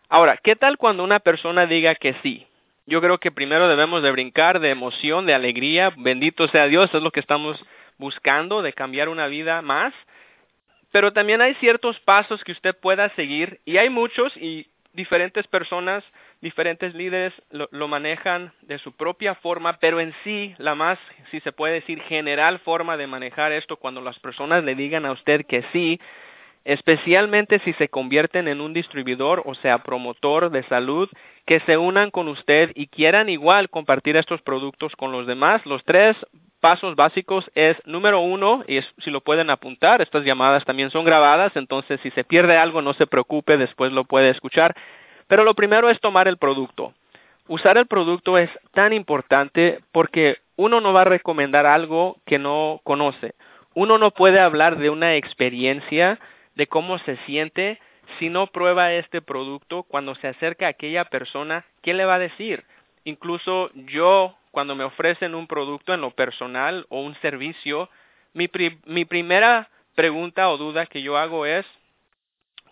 Ahora, 0.10 0.38
¿qué 0.38 0.56
tal 0.56 0.78
cuando 0.78 1.04
una 1.04 1.20
persona 1.20 1.66
diga 1.66 1.96
que 1.96 2.14
sí? 2.22 2.48
Yo 2.86 3.02
creo 3.02 3.18
que 3.18 3.32
primero 3.32 3.68
debemos 3.68 4.04
de 4.04 4.12
brincar 4.12 4.60
de 4.60 4.70
emoción, 4.70 5.26
de 5.26 5.34
alegría, 5.34 5.94
bendito 5.98 6.48
sea 6.50 6.68
Dios, 6.68 6.94
es 6.94 7.02
lo 7.02 7.12
que 7.12 7.20
estamos 7.20 7.64
buscando, 7.98 8.62
de 8.62 8.74
cambiar 8.74 9.10
una 9.10 9.28
vida 9.28 9.62
más. 9.62 9.94
Pero 10.92 11.12
también 11.12 11.42
hay 11.42 11.56
ciertos 11.56 12.00
pasos 12.02 12.44
que 12.44 12.52
usted 12.52 12.76
pueda 12.76 13.10
seguir 13.16 13.60
y 13.66 13.78
hay 13.78 13.90
muchos 13.90 14.36
y 14.38 14.68
diferentes 14.94 15.46
personas, 15.48 16.04
diferentes 16.42 16.94
líderes 16.94 17.34
lo, 17.50 17.68
lo, 17.72 17.88
manejan 17.88 18.54
de 18.62 18.80
su 18.80 18.96
propia 18.96 19.36
forma, 19.36 19.78
pero 19.80 20.00
en 20.00 20.14
sí, 20.24 20.56
la 20.58 20.74
más, 20.74 20.98
si 21.32 21.42
se 21.42 21.52
puede 21.52 21.74
decir, 21.74 22.02
general 22.04 22.60
forma 22.60 22.96
de 22.96 23.08
manejar 23.08 23.52
esto 23.52 23.76
cuando 23.76 24.00
las 24.00 24.18
personas 24.20 24.64
le 24.64 24.76
digan 24.76 25.06
a 25.06 25.12
usted 25.12 25.46
que 25.46 25.64
sí, 25.74 26.00
especialmente 26.66 27.60
si 27.60 27.74
se 27.74 27.88
convierten 27.88 28.48
en 28.48 28.60
un 28.60 28.74
distribuidor 28.74 29.44
o 29.46 29.54
sea 29.54 29.84
promotor 29.84 30.50
de 30.50 30.64
salud, 30.64 31.08
que 31.46 31.60
se 31.62 31.78
unan 31.78 32.10
con 32.12 32.28
usted 32.28 32.72
y 32.76 32.88
quieran 32.88 33.30
igual 33.30 33.70
compartir 33.70 34.18
estos 34.18 34.42
productos 34.42 34.96
con 34.96 35.12
los 35.12 35.28
demás. 35.28 35.64
Los 35.66 35.84
tres 35.84 36.18
pasos 36.60 36.96
básicos 36.96 37.50
es 37.54 37.78
número 37.86 38.20
uno, 38.20 38.64
y 38.68 38.80
si 38.98 39.12
lo 39.12 39.22
pueden 39.22 39.52
apuntar, 39.52 40.02
estas 40.02 40.26
llamadas 40.26 40.66
también 40.66 40.90
son 40.90 41.06
grabadas, 41.06 41.56
entonces 41.56 42.00
si 42.02 42.10
se 42.12 42.24
pierde 42.24 42.58
algo 42.58 42.82
no 42.82 42.94
se 42.94 43.06
preocupe, 43.06 43.58
después 43.58 43.92
lo 43.92 44.04
puede 44.04 44.32
escuchar. 44.32 44.76
Pero 45.28 45.44
lo 45.44 45.54
primero 45.54 45.90
es 45.92 46.00
tomar 46.02 46.28
el 46.28 46.38
producto. 46.38 46.94
Usar 47.48 47.78
el 47.78 47.86
producto 47.86 48.40
es 48.40 48.50
tan 48.74 48.92
importante 48.94 49.82
porque 49.92 50.40
uno 50.56 50.82
no 50.82 50.94
va 50.94 51.02
a 51.02 51.06
recomendar 51.06 51.68
algo 51.68 52.18
que 52.26 52.40
no 52.40 52.82
conoce. 52.84 53.36
Uno 53.76 54.00
no 54.00 54.10
puede 54.10 54.40
hablar 54.40 54.78
de 54.78 54.90
una 54.90 55.16
experiencia 55.16 56.20
de 56.56 56.68
cómo 56.68 56.98
se 57.00 57.18
siente 57.26 57.80
si 58.20 58.30
no 58.30 58.48
prueba 58.48 58.94
este 58.94 59.22
producto 59.22 59.84
cuando 59.84 60.16
se 60.16 60.28
acerca 60.28 60.68
a 60.68 60.70
aquella 60.70 61.06
persona, 61.06 61.66
¿qué 61.82 61.94
le 61.94 62.06
va 62.06 62.16
a 62.16 62.20
decir? 62.20 62.64
Incluso 63.04 63.72
yo 63.74 64.36
cuando 64.52 64.76
me 64.76 64.84
ofrecen 64.84 65.36
un 65.36 65.48
producto 65.48 65.94
en 65.94 66.02
lo 66.02 66.12
personal 66.12 66.86
o 66.90 67.02
un 67.02 67.16
servicio, 67.16 67.90
mi, 68.34 68.50
mi 68.86 69.06
primera 69.06 69.70
pregunta 69.96 70.50
o 70.50 70.58
duda 70.58 70.86
que 70.86 71.02
yo 71.02 71.18
hago 71.18 71.46
es, 71.46 71.66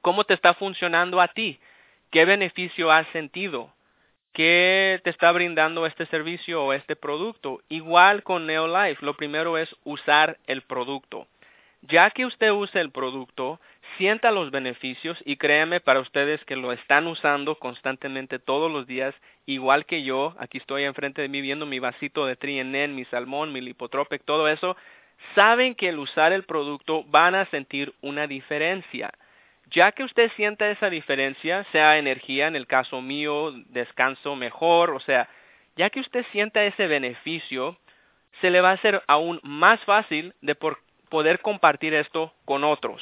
¿cómo 0.01 0.23
te 0.23 0.33
está 0.33 0.53
funcionando 0.53 1.19
a 1.19 1.27
ti? 1.29 1.59
¿Qué 2.11 2.25
beneficio 2.25 2.91
has 2.91 3.07
sentido? 3.07 3.73
¿Qué 4.33 4.99
te 5.03 5.09
está 5.09 5.31
brindando 5.31 5.85
este 5.85 6.05
servicio 6.07 6.63
o 6.63 6.73
este 6.73 6.95
producto? 6.95 7.61
Igual 7.69 8.23
con 8.23 8.47
Neolife, 8.47 9.05
lo 9.05 9.15
primero 9.15 9.57
es 9.57 9.75
usar 9.83 10.37
el 10.47 10.61
producto. 10.63 11.27
Ya 11.81 12.09
que 12.11 12.25
usted 12.25 12.51
use 12.51 12.79
el 12.79 12.91
producto, 12.91 13.59
sienta 13.97 14.31
los 14.31 14.51
beneficios 14.51 15.21
y 15.25 15.37
créeme 15.37 15.79
para 15.79 15.99
ustedes 15.99 16.43
que 16.45 16.55
lo 16.55 16.71
están 16.71 17.07
usando 17.07 17.55
constantemente 17.59 18.39
todos 18.39 18.71
los 18.71 18.87
días, 18.87 19.13
igual 19.45 19.85
que 19.85 20.03
yo, 20.03 20.35
aquí 20.39 20.57
estoy 20.57 20.83
enfrente 20.83 21.21
de 21.21 21.29
mí 21.29 21.41
viendo 21.41 21.65
mi 21.65 21.79
vasito 21.79 22.25
de 22.25 22.35
Trienen, 22.35 22.95
mi 22.95 23.05
salmón, 23.05 23.51
mi 23.51 23.61
lipotropec, 23.61 24.23
todo 24.23 24.47
eso, 24.47 24.75
saben 25.35 25.75
que 25.75 25.89
al 25.89 25.99
usar 25.99 26.33
el 26.33 26.43
producto 26.43 27.03
van 27.05 27.35
a 27.35 27.45
sentir 27.47 27.93
una 28.01 28.27
diferencia. 28.27 29.11
Ya 29.71 29.91
que 29.91 30.03
usted 30.03 30.31
sienta 30.35 30.69
esa 30.69 30.89
diferencia, 30.89 31.65
sea 31.71 31.97
energía, 31.97 32.47
en 32.47 32.55
el 32.55 32.67
caso 32.67 33.01
mío, 33.01 33.53
descanso 33.69 34.35
mejor, 34.35 34.91
o 34.91 34.99
sea, 34.99 35.29
ya 35.75 35.89
que 35.89 35.99
usted 35.99 36.25
sienta 36.31 36.63
ese 36.63 36.87
beneficio, 36.87 37.77
se 38.41 38.49
le 38.49 38.61
va 38.61 38.71
a 38.71 38.73
hacer 38.73 39.01
aún 39.07 39.39
más 39.43 39.79
fácil 39.81 40.33
de 40.41 40.55
poder 41.09 41.39
compartir 41.39 41.93
esto 41.93 42.33
con 42.45 42.63
otros 42.63 43.01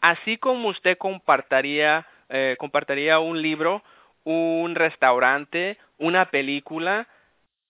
así 0.00 0.36
como 0.36 0.68
usted 0.68 0.98
compartiría, 0.98 2.06
eh, 2.28 2.56
compartiría 2.58 3.18
un 3.18 3.40
libro, 3.40 3.82
un 4.24 4.74
restaurante, 4.74 5.78
una 5.98 6.30
película, 6.30 7.08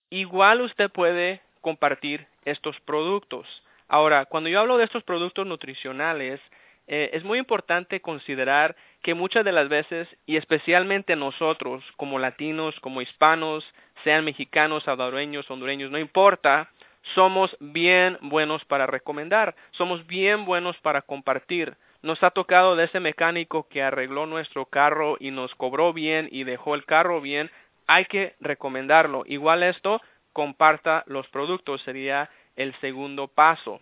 igual 0.09 0.61
usted 0.61 0.89
puede 0.89 1.41
compartir 1.61 2.27
estos 2.45 2.79
productos. 2.81 3.47
Ahora, 3.87 4.25
cuando 4.25 4.49
yo 4.49 4.59
hablo 4.59 4.77
de 4.77 4.85
estos 4.85 5.03
productos 5.03 5.45
nutricionales, 5.45 6.39
eh, 6.87 7.11
es 7.13 7.23
muy 7.23 7.39
importante 7.39 8.01
considerar 8.01 8.75
que 9.01 9.13
muchas 9.13 9.45
de 9.45 9.51
las 9.51 9.69
veces, 9.69 10.07
y 10.25 10.37
especialmente 10.37 11.15
nosotros 11.15 11.83
como 11.97 12.19
latinos, 12.19 12.79
como 12.79 13.01
hispanos, 13.01 13.65
sean 14.03 14.25
mexicanos, 14.25 14.83
salvadoreños, 14.83 15.49
hondureños, 15.49 15.91
no 15.91 15.97
importa, 15.97 16.69
somos 17.15 17.55
bien 17.59 18.17
buenos 18.21 18.63
para 18.65 18.85
recomendar, 18.87 19.55
somos 19.71 20.05
bien 20.07 20.45
buenos 20.45 20.77
para 20.77 21.01
compartir 21.01 21.75
nos 22.01 22.23
ha 22.23 22.31
tocado 22.31 22.75
de 22.75 22.85
ese 22.85 22.99
mecánico 22.99 23.67
que 23.67 23.83
arregló 23.83 24.25
nuestro 24.25 24.65
carro 24.65 25.17
y 25.19 25.31
nos 25.31 25.53
cobró 25.55 25.93
bien 25.93 26.27
y 26.31 26.43
dejó 26.43 26.75
el 26.75 26.85
carro 26.85 27.21
bien, 27.21 27.51
hay 27.87 28.05
que 28.05 28.35
recomendarlo. 28.39 29.23
Igual 29.27 29.63
esto, 29.63 30.01
comparta 30.33 31.03
los 31.07 31.27
productos, 31.29 31.81
sería 31.81 32.29
el 32.55 32.73
segundo 32.79 33.27
paso. 33.27 33.81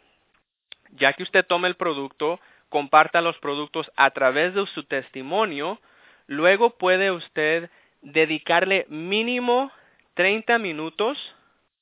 Ya 0.91 1.13
que 1.13 1.23
usted 1.23 1.45
tome 1.45 1.67
el 1.67 1.75
producto, 1.75 2.39
comparta 2.69 3.21
los 3.21 3.37
productos 3.39 3.91
a 3.95 4.11
través 4.11 4.53
de 4.53 4.65
su 4.67 4.83
testimonio, 4.83 5.79
luego 6.27 6.71
puede 6.71 7.11
usted 7.11 7.69
dedicarle 8.01 8.85
mínimo 8.89 9.71
30 10.15 10.57
minutos 10.59 11.17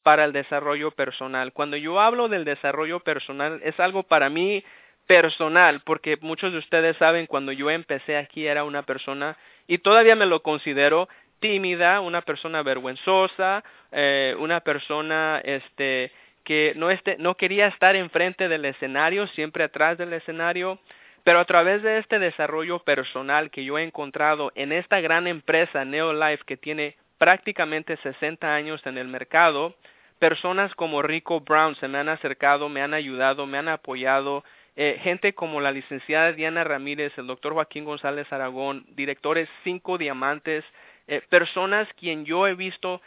para 0.04 0.26
el 0.26 0.34
desarrollo 0.34 0.92
personal. 0.92 1.52
Cuando 1.54 1.76
yo 1.78 2.00
hablo 2.00 2.30
del 2.30 2.46
desarrollo 2.46 3.02
personal, 3.02 3.60
es 3.64 3.80
algo 3.80 4.04
para 4.04 4.30
mí 4.30 4.64
personal, 5.08 5.82
porque 5.86 6.18
muchos 6.22 6.52
de 6.52 6.60
ustedes 6.60 6.98
saben 6.98 7.26
cuando 7.26 7.52
yo 7.52 7.70
empecé 7.72 8.18
aquí 8.18 8.46
era 8.46 8.64
una 8.64 8.84
persona 8.84 9.38
y 9.66 9.80
todavía 9.80 10.16
me 10.16 10.26
lo 10.26 10.42
considero 10.44 11.08
tímida, 11.40 12.02
una 12.02 12.22
persona 12.22 12.62
vergüenzosa, 12.64 13.64
eh, 13.92 14.36
una 14.40 14.60
persona 14.60 15.42
este 15.44 16.12
que 16.44 16.74
no 16.78 16.90
este, 16.90 17.18
no 17.20 17.36
quería 17.36 17.68
estar 17.68 17.96
enfrente 17.96 18.48
del 18.48 18.64
escenario, 18.66 19.28
siempre 19.28 19.66
atrás 19.66 19.98
del 19.98 20.14
escenario, 20.14 20.80
pero 21.26 21.40
a 21.40 21.46
través 21.46 21.84
de 21.84 21.98
este 21.98 22.20
desarrollo 22.20 22.80
personal 22.80 23.52
que 23.52 23.66
yo 23.66 23.78
he 23.78 23.84
encontrado 23.84 24.52
en 24.56 24.72
esta 24.72 25.02
gran 25.02 25.28
empresa 25.28 25.84
Neolife 25.84 26.46
que 26.46 26.56
tiene 26.56 26.96
prácticamente 27.18 27.98
60 27.98 28.54
años 28.54 28.82
en 28.86 28.98
el 28.98 29.10
mercado, 29.10 29.76
personas 30.20 30.74
como 30.76 31.02
Rico 31.02 31.42
Brown 31.42 31.76
se 31.76 31.90
me 31.90 31.98
han 31.98 32.10
acercado, 32.10 32.70
me 32.70 32.82
han 32.82 32.94
ayudado, 32.94 33.46
me 33.46 33.58
han 33.58 33.68
apoyado, 33.68 34.46
eh, 34.80 35.00
gente 35.02 35.34
como 35.34 35.60
la 35.60 35.72
licenciada 35.72 36.34
Diana 36.34 36.64
Ramírez, 36.64 37.12
el 37.18 37.26
doctor 37.26 37.54
Joaquín 37.54 37.84
González 37.84 38.32
Aragón, 38.32 38.86
directores 38.90 39.50
Cinco 39.64 39.98
Diamantes, 39.98 40.64
eh, 41.08 41.22
personas 41.30 41.88
quien 41.96 42.26
yo 42.26 42.46
he 42.46 42.54
visto 42.54 43.02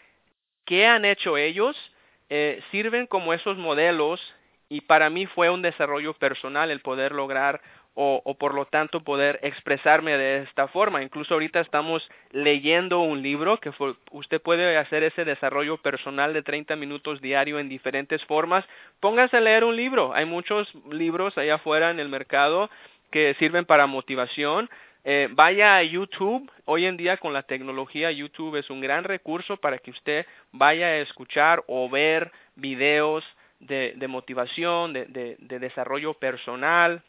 que 0.64 0.84
han 0.84 1.04
hecho 1.04 1.36
ellos, 1.36 1.76
eh, 2.28 2.60
sirven 2.72 3.06
como 3.06 3.32
esos 3.32 3.56
modelos 3.56 4.20
y 4.68 4.80
para 4.80 5.10
mí 5.10 5.26
fue 5.26 5.48
un 5.48 5.62
desarrollo 5.62 6.12
personal 6.14 6.72
el 6.72 6.80
poder 6.80 7.12
lograr 7.12 7.60
o, 7.94 8.34
por 8.38 8.54
lo 8.54 8.66
tanto 8.66 9.02
poder 9.02 9.40
expresarme 9.42 10.16
de 10.16 10.42
esta 10.42 10.68
forma. 10.68 11.02
Incluso 11.02 11.34
ahorita 11.34 11.60
estamos 11.60 12.08
leyendo 12.30 13.00
un 13.00 13.22
libro 13.22 13.58
que 13.58 13.72
usted 14.12 14.40
puede 14.40 14.76
hacer 14.78 15.02
ese 15.02 15.24
desarrollo 15.24 15.76
personal 15.78 16.32
de 16.32 16.42
30 16.42 16.76
minutos 16.76 17.20
diario 17.20 17.58
en 17.58 17.68
diferentes 17.68 18.24
formas. 18.24 18.64
Póngase 19.00 19.36
a 19.36 19.40
leer 19.40 19.64
un 19.64 19.76
libro. 19.76 20.14
Hay 20.14 20.24
muchos 20.24 20.72
libros 20.90 21.36
allá 21.36 21.56
afuera 21.56 21.90
en 21.90 22.00
el 22.00 22.08
mercado 22.08 22.70
que 23.10 23.34
sirven 23.34 23.64
para 23.64 23.86
motivación. 23.86 24.70
Eh, 25.04 25.28
vaya 25.32 25.76
a 25.76 25.82
YouTube. 25.82 26.50
Hoy 26.66 26.86
en 26.86 26.96
día 26.96 27.16
con 27.16 27.32
la 27.32 27.42
tecnología 27.42 28.12
YouTube 28.12 28.56
es 28.56 28.70
un 28.70 28.80
gran 28.80 29.04
recurso 29.04 29.56
para 29.56 29.78
que 29.78 29.90
usted 29.90 30.26
vaya 30.52 30.86
a 30.86 30.96
escuchar 30.98 31.64
o 31.66 31.88
ver 31.88 32.30
videos 32.54 33.24
de, 33.58 33.94
de 33.96 34.08
motivación, 34.08 34.92
de, 34.92 35.06
de, 35.06 35.36
de 35.38 35.58
desarrollo 35.58 36.14
personal, 36.14 37.02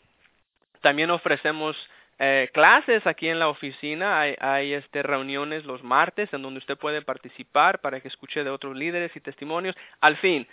también 0.81 1.11
ofrecemos 1.11 1.77
eh, 2.19 2.49
clases 2.53 3.07
aquí 3.07 3.27
en 3.27 3.39
la 3.39 3.47
oficina. 3.47 4.19
Hay, 4.19 4.73
este, 4.73 5.01
reuniones 5.03 5.65
los 5.65 5.83
martes 5.83 6.31
en 6.33 6.41
donde 6.41 6.59
usted 6.59 6.77
puede 6.77 7.01
participar 7.01 7.79
para 7.79 7.99
que 7.99 8.07
escuche 8.07 8.43
de 8.43 8.49
otros 8.49 8.75
líderes 8.75 9.15
y 9.15 9.21
testimonios. 9.21 9.75
Al 10.01 10.17
fin, 10.17 10.47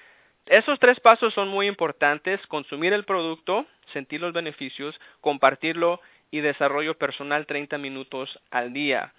esos 0.46 0.78
tres 0.78 0.98
pasos 1.00 1.34
son 1.34 1.48
muy 1.48 1.66
importantes. 1.66 2.46
Consumir 2.46 2.92
el 2.92 3.04
producto, 3.04 3.66
sentir 3.92 4.20
los 4.20 4.32
beneficios, 4.32 4.98
compartirlo 5.20 6.00
y 6.30 6.40
desarrollo 6.40 6.96
personal 6.96 7.46
30 7.46 7.76
minutos 7.78 8.38
al 8.50 8.72
día. 8.72 9.12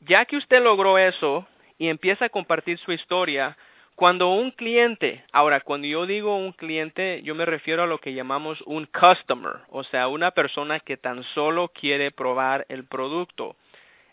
Ya 0.00 0.24
que 0.24 0.36
usted 0.36 0.62
logró 0.62 0.98
eso 0.98 1.46
y 1.78 1.88
empieza 1.88 2.26
a 2.26 2.28
compartir 2.28 2.78
su 2.78 2.92
historia, 2.92 3.56
cuando 3.94 4.32
un 4.32 4.50
cliente, 4.50 5.24
ahora 5.32 5.60
cuando 5.60 5.86
yo 5.86 6.04
digo 6.04 6.36
un 6.36 6.52
cliente, 6.52 7.22
yo 7.22 7.34
me 7.36 7.44
refiero 7.44 7.84
a 7.84 7.86
lo 7.86 7.98
que 7.98 8.12
llamamos 8.12 8.60
un 8.62 8.86
customer, 8.86 9.58
o 9.68 9.84
sea, 9.84 10.08
una 10.08 10.32
persona 10.32 10.80
que 10.80 10.96
tan 10.96 11.22
solo 11.34 11.68
quiere 11.68 12.10
probar 12.10 12.66
el 12.68 12.84
producto. 12.86 13.54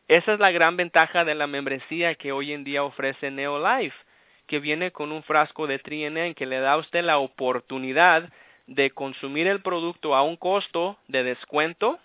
Esa 0.07 0.33
es 0.33 0.39
la 0.39 0.51
gran 0.51 0.77
ventaja 0.77 1.25
de 1.25 1.33
la 1.33 1.47
membresía 1.47 2.13
que 2.15 2.31
hoy 2.31 2.53
en 2.53 2.63
día 2.63 2.83
ofrece 2.83 3.31
Neolife, 3.31 3.95
que 4.45 4.59
viene 4.59 4.91
con 4.91 5.11
un 5.11 5.23
frasco 5.23 5.65
de 5.65 5.79
Trienen 5.79 6.35
que 6.35 6.45
le 6.45 6.59
da 6.59 6.73
a 6.73 6.77
usted 6.77 7.03
la 7.03 7.17
oportunidad 7.17 8.31
de 8.67 8.91
consumir 8.91 9.47
el 9.47 9.61
producto 9.61 10.13
a 10.13 10.21
un 10.21 10.35
costo 10.35 10.97
de 11.07 11.23
descuento, 11.23 11.97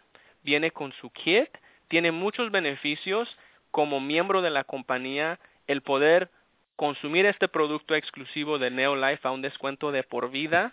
viene 0.43 0.71
con 0.71 0.93
su 0.95 1.11
kit, 1.11 1.49
tiene 1.89 2.11
muchos 2.11 2.51
beneficios 2.51 3.37
como 3.71 4.01
miembro 4.01 4.41
de 4.41 4.51
la 4.51 4.65
compañía, 4.65 5.39
el 5.67 5.83
poder 5.83 6.31
consumir 6.77 7.27
este 7.27 7.49
producto 7.49 7.95
exclusivo 7.95 8.59
de 8.59 8.71
Neolife 8.71 9.27
a 9.27 9.33
un 9.33 9.43
descuento 9.43 9.91
de 9.91 10.03
por 10.03 10.31
vida. 10.31 10.73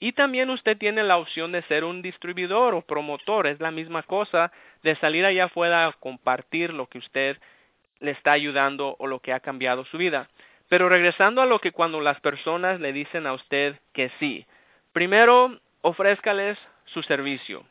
Y 0.00 0.12
también 0.12 0.50
usted 0.50 0.76
tiene 0.76 1.02
la 1.02 1.18
opción 1.18 1.52
de 1.52 1.62
ser 1.62 1.84
un 1.84 2.02
distribuidor 2.02 2.74
o 2.74 2.82
promotor, 2.82 3.46
es 3.46 3.60
la 3.60 3.70
misma 3.70 4.02
cosa, 4.02 4.50
de 4.82 4.96
salir 4.96 5.24
allá 5.24 5.44
afuera 5.44 5.86
a 5.86 5.92
compartir 5.92 6.72
lo 6.72 6.88
que 6.88 6.98
usted 6.98 7.38
le 8.00 8.10
está 8.10 8.32
ayudando 8.32 8.96
o 8.98 9.06
lo 9.06 9.20
que 9.20 9.32
ha 9.32 9.40
cambiado 9.40 9.84
su 9.84 9.96
vida. 9.98 10.28
Pero 10.68 10.88
regresando 10.88 11.40
a 11.40 11.46
lo 11.46 11.58
que 11.60 11.72
cuando 11.72 12.00
las 12.00 12.20
personas 12.20 12.80
le 12.80 12.92
dicen 12.92 13.26
a 13.26 13.32
usted 13.32 13.78
que 13.92 14.10
sí, 14.18 14.46
primero 14.92 15.58
ofrézcales 15.82 16.58
su 16.86 17.02
servicio. 17.02 17.64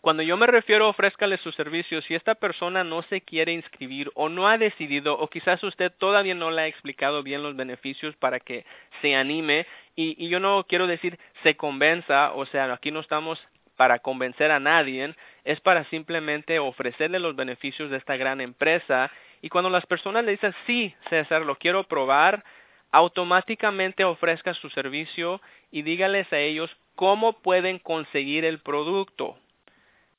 Cuando 0.00 0.22
yo 0.22 0.36
me 0.36 0.46
refiero 0.46 0.88
ofrézcale 0.88 1.38
su 1.38 1.50
servicio, 1.52 2.00
si 2.02 2.14
esta 2.14 2.34
persona 2.34 2.84
no 2.84 3.02
se 3.02 3.20
quiere 3.20 3.52
inscribir 3.52 4.10
o 4.14 4.28
no 4.28 4.46
ha 4.46 4.56
decidido 4.56 5.18
o 5.18 5.28
quizás 5.28 5.62
usted 5.64 5.92
todavía 5.98 6.34
no 6.34 6.50
le 6.50 6.62
ha 6.62 6.66
explicado 6.66 7.22
bien 7.22 7.42
los 7.42 7.56
beneficios 7.56 8.14
para 8.16 8.38
que 8.38 8.64
se 9.02 9.16
anime 9.16 9.66
y, 9.96 10.14
y 10.24 10.28
yo 10.28 10.38
no 10.40 10.64
quiero 10.68 10.86
decir 10.86 11.18
se 11.42 11.56
convenza, 11.56 12.32
o 12.34 12.46
sea, 12.46 12.72
aquí 12.72 12.90
no 12.90 13.00
estamos 13.00 13.40
para 13.76 13.98
convencer 13.98 14.50
a 14.50 14.60
nadie, 14.60 15.14
es 15.44 15.60
para 15.60 15.84
simplemente 15.84 16.58
ofrecerle 16.58 17.18
los 17.18 17.36
beneficios 17.36 17.90
de 17.90 17.96
esta 17.96 18.16
gran 18.16 18.40
empresa 18.40 19.10
y 19.42 19.48
cuando 19.48 19.70
las 19.70 19.86
personas 19.86 20.24
le 20.24 20.32
dicen 20.32 20.54
sí, 20.66 20.94
César, 21.10 21.42
lo 21.42 21.56
quiero 21.56 21.84
probar, 21.84 22.44
automáticamente 22.90 24.04
ofrezca 24.04 24.54
su 24.54 24.70
servicio 24.70 25.40
y 25.70 25.82
dígales 25.82 26.32
a 26.32 26.38
ellos 26.38 26.76
cómo 26.94 27.34
pueden 27.34 27.78
conseguir 27.78 28.44
el 28.44 28.60
producto. 28.60 29.36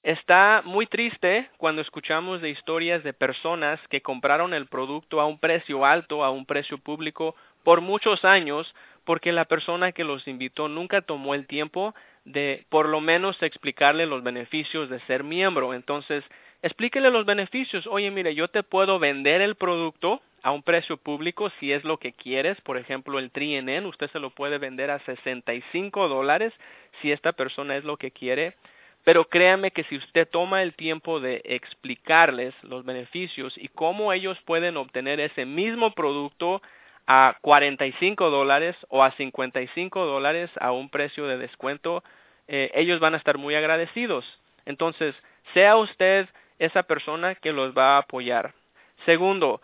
Está 0.10 0.64
muy 0.66 0.88
triste 0.88 1.52
cuando 1.58 1.84
escuchamos 1.84 2.42
de 2.42 2.50
historias 2.50 3.04
de 3.04 3.14
personas 3.14 3.80
que 3.90 4.02
compraron 4.02 4.56
el 4.56 4.66
producto 4.66 5.22
a 5.22 5.28
un 5.28 5.38
precio 5.38 5.86
alto, 5.86 6.24
a 6.24 6.32
un 6.32 6.48
precio 6.48 6.80
público, 6.80 7.36
por 7.62 7.82
muchos 7.82 8.26
años, 8.26 8.74
porque 9.06 9.32
la 9.32 9.46
persona 9.46 9.92
que 9.92 10.04
los 10.04 10.28
invitó 10.28 10.68
nunca 10.68 11.04
tomó 11.04 11.36
el 11.36 11.46
tiempo 11.46 11.94
de 12.26 12.66
por 12.70 12.90
lo 12.90 13.02
menos 13.02 13.40
explicarle 13.44 14.08
los 14.08 14.24
beneficios 14.24 14.90
de 14.90 15.00
ser 15.02 15.24
miembro. 15.24 15.76
Entonces, 15.76 16.24
explíquele 16.64 17.12
los 17.12 17.28
beneficios. 17.28 17.86
Oye, 17.86 18.10
mire, 18.10 18.34
yo 18.34 18.48
te 18.48 18.64
puedo 18.64 18.98
vender 18.98 19.42
el 19.42 19.54
producto 19.54 20.24
a 20.42 20.50
un 20.50 20.64
precio 20.64 20.98
público 20.98 21.52
si 21.60 21.72
es 21.72 21.84
lo 21.84 21.98
que 21.98 22.14
quieres. 22.14 22.60
Por 22.62 22.80
ejemplo, 22.80 23.20
el 23.20 23.30
3 23.30 23.86
usted 23.86 24.10
se 24.10 24.20
lo 24.20 24.32
puede 24.32 24.58
vender 24.58 24.90
a 24.90 25.06
65 25.06 26.08
dólares 26.08 26.52
si 27.00 27.12
esta 27.12 27.32
persona 27.32 27.76
es 27.76 27.84
lo 27.84 27.98
que 27.98 28.10
quiere. 28.10 28.56
Pero 29.04 29.26
créame 29.26 29.72
que 29.72 29.84
si 29.86 29.98
usted 29.98 30.28
toma 30.28 30.62
el 30.62 30.74
tiempo 30.76 31.20
de 31.20 31.42
explicarles 31.46 32.54
los 32.64 32.86
beneficios 32.86 33.58
y 33.58 33.70
cómo 33.70 34.14
ellos 34.14 34.38
pueden 34.46 34.78
obtener 34.78 35.20
ese 35.20 35.46
mismo 35.46 35.94
producto 35.94 36.62
a 37.08 37.38
45 37.42 38.30
dólares 38.30 38.76
o 38.90 39.04
a 39.04 39.12
55 39.12 40.06
dólares 40.06 40.52
a 40.60 40.72
un 40.72 40.90
precio 40.90 41.26
de 41.26 41.38
descuento, 41.38 42.04
eh, 42.48 42.72
ellos 42.76 43.00
van 43.00 43.16
a 43.16 43.18
estar 43.18 43.38
muy 43.38 43.56
agradecidos. 43.56 44.26
Entonces, 44.66 45.16
sea 45.54 45.76
usted 45.78 46.28
esa 46.60 46.84
persona 46.84 47.36
que 47.36 47.54
los 47.54 47.76
va 47.76 47.96
a 47.96 48.00
apoyar. 48.00 48.54
Segundo, 49.06 49.62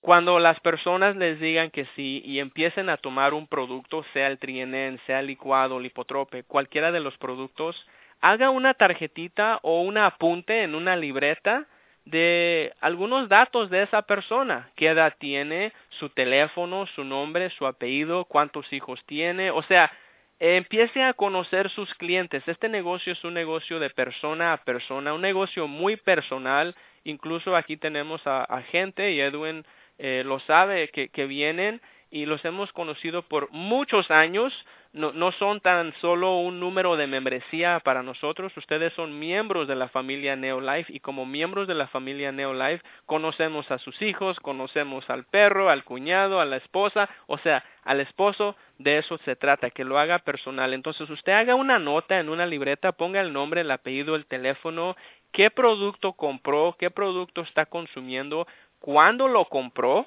cuando 0.00 0.38
las 0.38 0.58
personas 0.60 1.16
les 1.16 1.38
digan 1.38 1.70
que 1.70 1.86
sí 1.94 2.22
y 2.24 2.38
empiecen 2.38 2.88
a 2.88 2.96
tomar 2.96 3.34
un 3.34 3.46
producto, 3.46 4.04
sea 4.12 4.28
el 4.28 4.38
trienen, 4.38 5.00
sea 5.06 5.20
el 5.20 5.26
licuado, 5.26 5.78
lipotrope, 5.78 6.44
cualquiera 6.44 6.90
de 6.90 7.00
los 7.00 7.16
productos, 7.18 7.86
haga 8.20 8.50
una 8.50 8.74
tarjetita 8.74 9.60
o 9.62 9.82
un 9.82 9.98
apunte 9.98 10.62
en 10.62 10.74
una 10.74 10.96
libreta 10.96 11.66
de 12.04 12.72
algunos 12.80 13.28
datos 13.28 13.68
de 13.70 13.82
esa 13.82 14.02
persona, 14.02 14.70
qué 14.76 14.88
edad 14.88 15.14
tiene, 15.18 15.72
su 15.90 16.08
teléfono, 16.08 16.86
su 16.86 17.04
nombre, 17.04 17.50
su 17.50 17.66
apellido, 17.66 18.24
cuántos 18.24 18.72
hijos 18.72 19.04
tiene, 19.04 19.50
o 19.50 19.62
sea, 19.62 19.92
empiece 20.38 21.02
a 21.02 21.12
conocer 21.12 21.68
sus 21.70 21.92
clientes. 21.94 22.42
Este 22.46 22.68
negocio 22.68 23.12
es 23.12 23.24
un 23.24 23.34
negocio 23.34 23.78
de 23.78 23.90
persona 23.90 24.52
a 24.52 24.64
persona, 24.64 25.12
un 25.12 25.20
negocio 25.20 25.66
muy 25.66 25.96
personal. 25.96 26.74
Incluso 27.04 27.56
aquí 27.56 27.76
tenemos 27.76 28.22
a, 28.24 28.62
gente, 28.70 29.12
y 29.12 29.20
Edwin 29.20 29.64
eh, 29.98 30.22
lo 30.24 30.38
sabe, 30.40 30.88
que, 30.88 31.08
que 31.08 31.26
vienen 31.26 31.80
y 32.10 32.26
los 32.26 32.44
hemos 32.44 32.72
conocido 32.72 33.22
por 33.22 33.50
muchos 33.50 34.10
años, 34.10 34.52
no, 34.92 35.12
no 35.12 35.32
son 35.32 35.60
tan 35.60 35.92
solo 36.00 36.38
un 36.38 36.60
número 36.60 36.96
de 36.96 37.06
membresía 37.06 37.80
para 37.80 38.02
nosotros, 38.02 38.56
ustedes 38.56 38.92
son 38.94 39.18
miembros 39.18 39.68
de 39.68 39.76
la 39.76 39.88
familia 39.88 40.34
Neolife 40.34 40.92
y 40.92 41.00
como 41.00 41.26
miembros 41.26 41.68
de 41.68 41.74
la 41.74 41.88
familia 41.88 42.32
Neolife 42.32 42.82
conocemos 43.06 43.70
a 43.70 43.78
sus 43.78 44.00
hijos, 44.00 44.40
conocemos 44.40 45.08
al 45.10 45.24
perro, 45.24 45.68
al 45.68 45.84
cuñado, 45.84 46.40
a 46.40 46.46
la 46.46 46.56
esposa, 46.56 47.08
o 47.26 47.38
sea, 47.38 47.64
al 47.84 48.00
esposo, 48.00 48.56
de 48.78 48.98
eso 48.98 49.18
se 49.24 49.36
trata, 49.36 49.70
que 49.70 49.84
lo 49.84 49.98
haga 49.98 50.20
personal. 50.20 50.72
Entonces 50.72 51.08
usted 51.10 51.32
haga 51.32 51.54
una 51.54 51.78
nota 51.78 52.18
en 52.20 52.28
una 52.28 52.46
libreta, 52.46 52.92
ponga 52.92 53.20
el 53.20 53.32
nombre, 53.32 53.62
el 53.62 53.70
apellido, 53.70 54.14
el 54.14 54.26
teléfono, 54.26 54.96
qué 55.32 55.50
producto 55.50 56.12
compró, 56.12 56.76
qué 56.78 56.90
producto 56.90 57.42
está 57.42 57.66
consumiendo, 57.66 58.46
cuándo 58.78 59.28
lo 59.28 59.44
compró, 59.46 60.06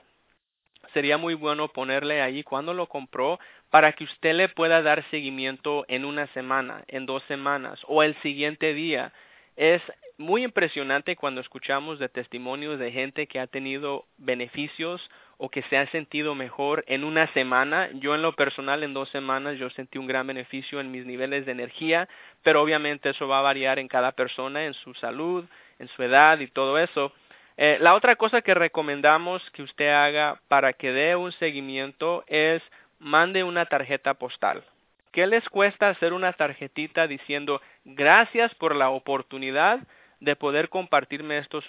sería 0.94 1.18
muy 1.18 1.34
bueno 1.34 1.70
ponerle 1.70 2.22
ahí 2.22 2.44
cuándo 2.44 2.74
lo 2.74 2.88
compró 2.88 3.40
para 3.70 3.94
que 3.94 4.04
usted 4.04 4.34
le 4.34 4.50
pueda 4.50 4.82
dar 4.82 5.04
seguimiento 5.10 5.86
en 5.88 6.06
una 6.06 6.28
semana, 6.28 6.84
en 6.88 7.06
dos 7.06 7.24
semanas 7.28 7.80
o 7.88 8.04
el 8.04 8.16
siguiente 8.22 8.74
día. 8.74 9.14
Es 9.56 9.82
muy 10.18 10.44
impresionante 10.44 11.16
cuando 11.16 11.42
escuchamos 11.42 12.00
de 12.00 12.10
testimonios 12.10 12.80
de 12.80 12.92
gente 12.92 13.28
que 13.28 13.40
ha 13.40 13.48
tenido 13.48 14.06
beneficios 14.18 15.10
o 15.38 15.50
que 15.50 15.64
se 15.64 15.78
ha 15.78 15.88
sentido 15.88 16.36
mejor 16.36 16.84
en 16.88 17.04
una 17.04 17.26
semana. 17.34 17.90
Yo 17.96 18.14
en 18.14 18.22
lo 18.22 18.34
personal 18.34 18.84
en 18.84 18.94
dos 18.94 19.10
semanas 19.10 19.58
yo 19.58 19.70
sentí 19.72 19.98
un 19.98 20.08
gran 20.08 20.28
beneficio 20.28 20.80
en 20.80 20.92
mis 20.92 21.06
niveles 21.06 21.46
de 21.46 21.52
energía, 21.52 22.08
pero 22.44 22.62
obviamente 22.62 23.10
eso 23.10 23.28
va 23.28 23.40
a 23.40 23.42
variar 23.42 23.80
en 23.80 23.88
cada 23.88 24.12
persona, 24.12 24.66
en 24.66 24.74
su 24.76 24.94
salud, 24.94 25.46
en 25.80 25.88
su 25.88 26.04
edad 26.04 26.40
y 26.40 26.48
todo 26.48 26.78
eso. 26.78 27.12
Eh, 27.58 27.78
la 27.82 27.96
otra 27.96 28.16
cosa 28.16 28.42
que 28.42 28.54
recomendamos 28.54 29.48
que 29.52 29.64
usted 29.64 29.90
haga 29.90 30.40
para 30.48 30.74
que 30.74 30.92
dé 30.92 31.16
un 31.16 31.32
seguimiento 31.34 32.24
es 32.28 32.62
mande 33.00 33.44
una 33.44 33.66
tarjeta 33.66 34.14
postal. 34.14 34.64
¿Qué 35.12 35.28
les 35.28 35.48
cuesta 35.50 35.90
hacer 35.90 36.14
una 36.14 36.32
tarjetita 36.34 37.08
diciendo 37.08 37.62
gracias 37.84 38.56
por 38.56 38.76
la 38.76 38.90
oportunidad 38.90 39.80
de 40.20 40.36
poder 40.36 40.70
compartirme 40.70 41.38
estos, 41.38 41.66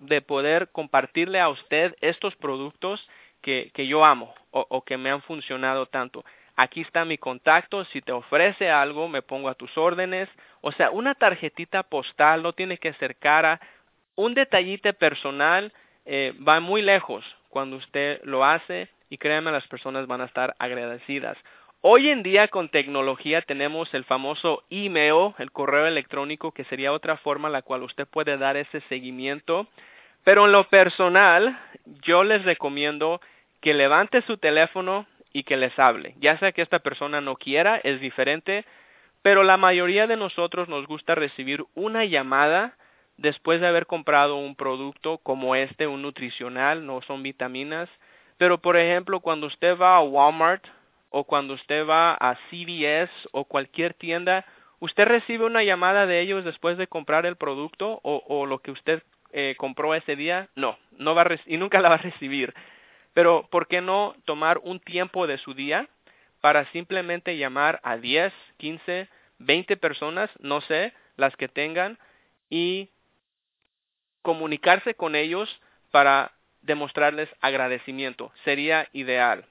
de 0.00 0.22
poder 0.22 0.68
compartirle 0.70 1.40
a 1.40 1.50
usted 1.50 1.94
estos 2.00 2.34
productos 2.36 3.06
que, 3.42 3.70
que 3.74 3.86
yo 3.86 4.04
amo 4.04 4.34
o, 4.50 4.66
o 4.70 4.82
que 4.82 4.96
me 4.96 5.10
han 5.10 5.20
funcionado 5.22 5.86
tanto? 5.86 6.24
Aquí 6.58 6.80
está 6.80 7.04
mi 7.04 7.18
contacto, 7.18 7.84
si 7.86 8.00
te 8.00 8.12
ofrece 8.12 8.70
algo 8.70 9.08
me 9.08 9.20
pongo 9.20 9.50
a 9.50 9.54
tus 9.54 9.76
órdenes. 9.76 10.30
O 10.62 10.72
sea, 10.72 10.90
una 10.90 11.14
tarjetita 11.14 11.82
postal 11.82 12.42
no 12.42 12.54
tiene 12.54 12.78
que 12.78 12.94
ser 12.94 13.16
cara, 13.16 13.60
un 14.16 14.34
detallite 14.34 14.92
personal 14.92 15.72
eh, 16.04 16.34
va 16.46 16.60
muy 16.60 16.82
lejos 16.82 17.24
cuando 17.48 17.76
usted 17.76 18.20
lo 18.24 18.44
hace 18.44 18.88
y 19.08 19.18
créanme 19.18 19.52
las 19.52 19.66
personas 19.68 20.06
van 20.06 20.20
a 20.20 20.24
estar 20.24 20.56
agradecidas. 20.58 21.36
Hoy 21.82 22.08
en 22.08 22.22
día 22.22 22.48
con 22.48 22.68
tecnología 22.68 23.42
tenemos 23.42 23.92
el 23.94 24.04
famoso 24.04 24.64
email, 24.70 25.34
el 25.38 25.52
correo 25.52 25.86
electrónico, 25.86 26.50
que 26.50 26.64
sería 26.64 26.92
otra 26.92 27.16
forma 27.18 27.48
la 27.48 27.62
cual 27.62 27.82
usted 27.84 28.06
puede 28.08 28.36
dar 28.38 28.56
ese 28.56 28.80
seguimiento. 28.88 29.68
Pero 30.24 30.46
en 30.46 30.52
lo 30.52 30.64
personal, 30.68 31.56
yo 32.02 32.24
les 32.24 32.44
recomiendo 32.44 33.20
que 33.60 33.74
levante 33.74 34.22
su 34.22 34.38
teléfono 34.38 35.06
y 35.32 35.44
que 35.44 35.56
les 35.56 35.78
hable. 35.78 36.14
Ya 36.18 36.38
sea 36.38 36.50
que 36.50 36.62
esta 36.62 36.80
persona 36.80 37.20
no 37.20 37.36
quiera, 37.36 37.76
es 37.76 38.00
diferente, 38.00 38.64
pero 39.22 39.44
la 39.44 39.56
mayoría 39.56 40.06
de 40.06 40.16
nosotros 40.16 40.68
nos 40.68 40.86
gusta 40.86 41.14
recibir 41.14 41.64
una 41.74 42.04
llamada 42.04 42.76
después 43.16 43.60
de 43.60 43.66
haber 43.66 43.86
comprado 43.86 44.36
un 44.36 44.56
producto 44.56 45.18
como 45.18 45.54
este, 45.54 45.86
un 45.86 46.02
nutricional, 46.02 46.86
no 46.86 47.02
son 47.02 47.22
vitaminas, 47.22 47.88
pero 48.38 48.58
por 48.58 48.76
ejemplo 48.76 49.20
cuando 49.20 49.46
usted 49.46 49.76
va 49.78 49.96
a 49.96 50.02
Walmart 50.02 50.64
o 51.10 51.24
cuando 51.24 51.54
usted 51.54 51.86
va 51.86 52.14
a 52.14 52.36
CVS 52.50 53.10
o 53.32 53.44
cualquier 53.44 53.94
tienda, 53.94 54.44
usted 54.80 55.06
recibe 55.06 55.44
una 55.44 55.62
llamada 55.62 56.06
de 56.06 56.20
ellos 56.20 56.44
después 56.44 56.76
de 56.76 56.86
comprar 56.86 57.26
el 57.26 57.36
producto 57.36 58.00
o, 58.02 58.46
lo 58.46 58.58
que 58.58 58.70
usted 58.70 59.02
eh, 59.32 59.54
compró 59.56 59.94
ese 59.94 60.16
día, 60.16 60.48
no, 60.54 60.78
no 60.98 61.14
va 61.14 61.22
a 61.22 61.36
y 61.46 61.56
nunca 61.56 61.80
la 61.80 61.88
va 61.88 61.94
a 61.94 61.98
recibir. 61.98 62.54
Pero 63.14 63.48
¿por 63.50 63.66
qué 63.66 63.80
no 63.80 64.14
tomar 64.26 64.58
un 64.58 64.78
tiempo 64.78 65.26
de 65.26 65.38
su 65.38 65.54
día 65.54 65.88
para 66.42 66.70
simplemente 66.72 67.36
llamar 67.38 67.80
a 67.82 67.96
10, 67.96 68.32
15, 68.58 69.08
20 69.38 69.76
personas, 69.78 70.30
no 70.38 70.60
sé, 70.60 70.92
las 71.16 71.34
que 71.36 71.48
tengan, 71.48 71.98
y 72.50 72.90
comunicarse 74.26 74.94
con 74.94 75.14
ellos 75.14 75.48
para 75.92 76.32
demostrarles 76.62 77.28
agradecimiento. 77.40 78.32
Sería 78.42 78.88
ideal. 78.92 79.44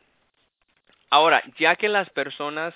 Ahora, 1.10 1.42
ya 1.58 1.78
que 1.78 1.88
las 1.88 2.10
personas 2.10 2.74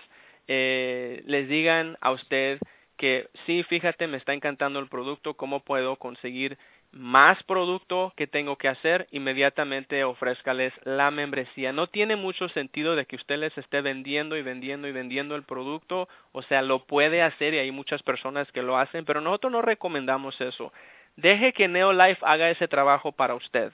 eh, 0.48 1.22
les 1.26 1.50
digan 1.50 1.98
a 2.00 2.12
usted 2.12 2.58
que 2.96 3.28
sí, 3.46 3.64
fíjate, 3.64 4.08
me 4.08 4.16
está 4.16 4.34
encantando 4.34 4.80
el 4.80 4.88
producto, 4.88 5.34
¿cómo 5.34 5.60
puedo 5.60 5.98
conseguir 5.98 6.58
más 6.94 7.44
producto 7.44 8.14
que 8.16 8.28
tengo 8.28 8.56
que 8.56 8.70
hacer? 8.70 9.08
Inmediatamente 9.12 10.06
ofrézcales 10.06 10.72
la 10.86 11.12
membresía. 11.12 11.74
No 11.74 11.88
tiene 11.88 12.16
mucho 12.16 12.48
sentido 12.48 12.96
de 12.96 13.06
que 13.08 13.18
usted 13.18 13.40
les 13.40 13.58
esté 13.58 13.82
vendiendo 13.82 14.38
y 14.38 14.42
vendiendo 14.42 14.88
y 14.88 14.94
vendiendo 14.94 15.36
el 15.36 15.44
producto, 15.44 16.08
o 16.32 16.44
sea, 16.44 16.62
lo 16.62 16.86
puede 16.86 17.22
hacer 17.22 17.54
y 17.54 17.58
hay 17.58 17.72
muchas 17.72 18.04
personas 18.04 18.50
que 18.54 18.64
lo 18.64 18.78
hacen, 18.78 19.04
pero 19.04 19.20
nosotros 19.20 19.52
no 19.52 19.62
recomendamos 19.62 20.40
eso. 20.40 20.72
Deje 21.22 21.52
que 21.52 21.68
Neolife 21.68 22.26
haga 22.26 22.50
ese 22.50 22.70
trabajo 22.70 23.12
para 23.12 23.36
usted. 23.36 23.74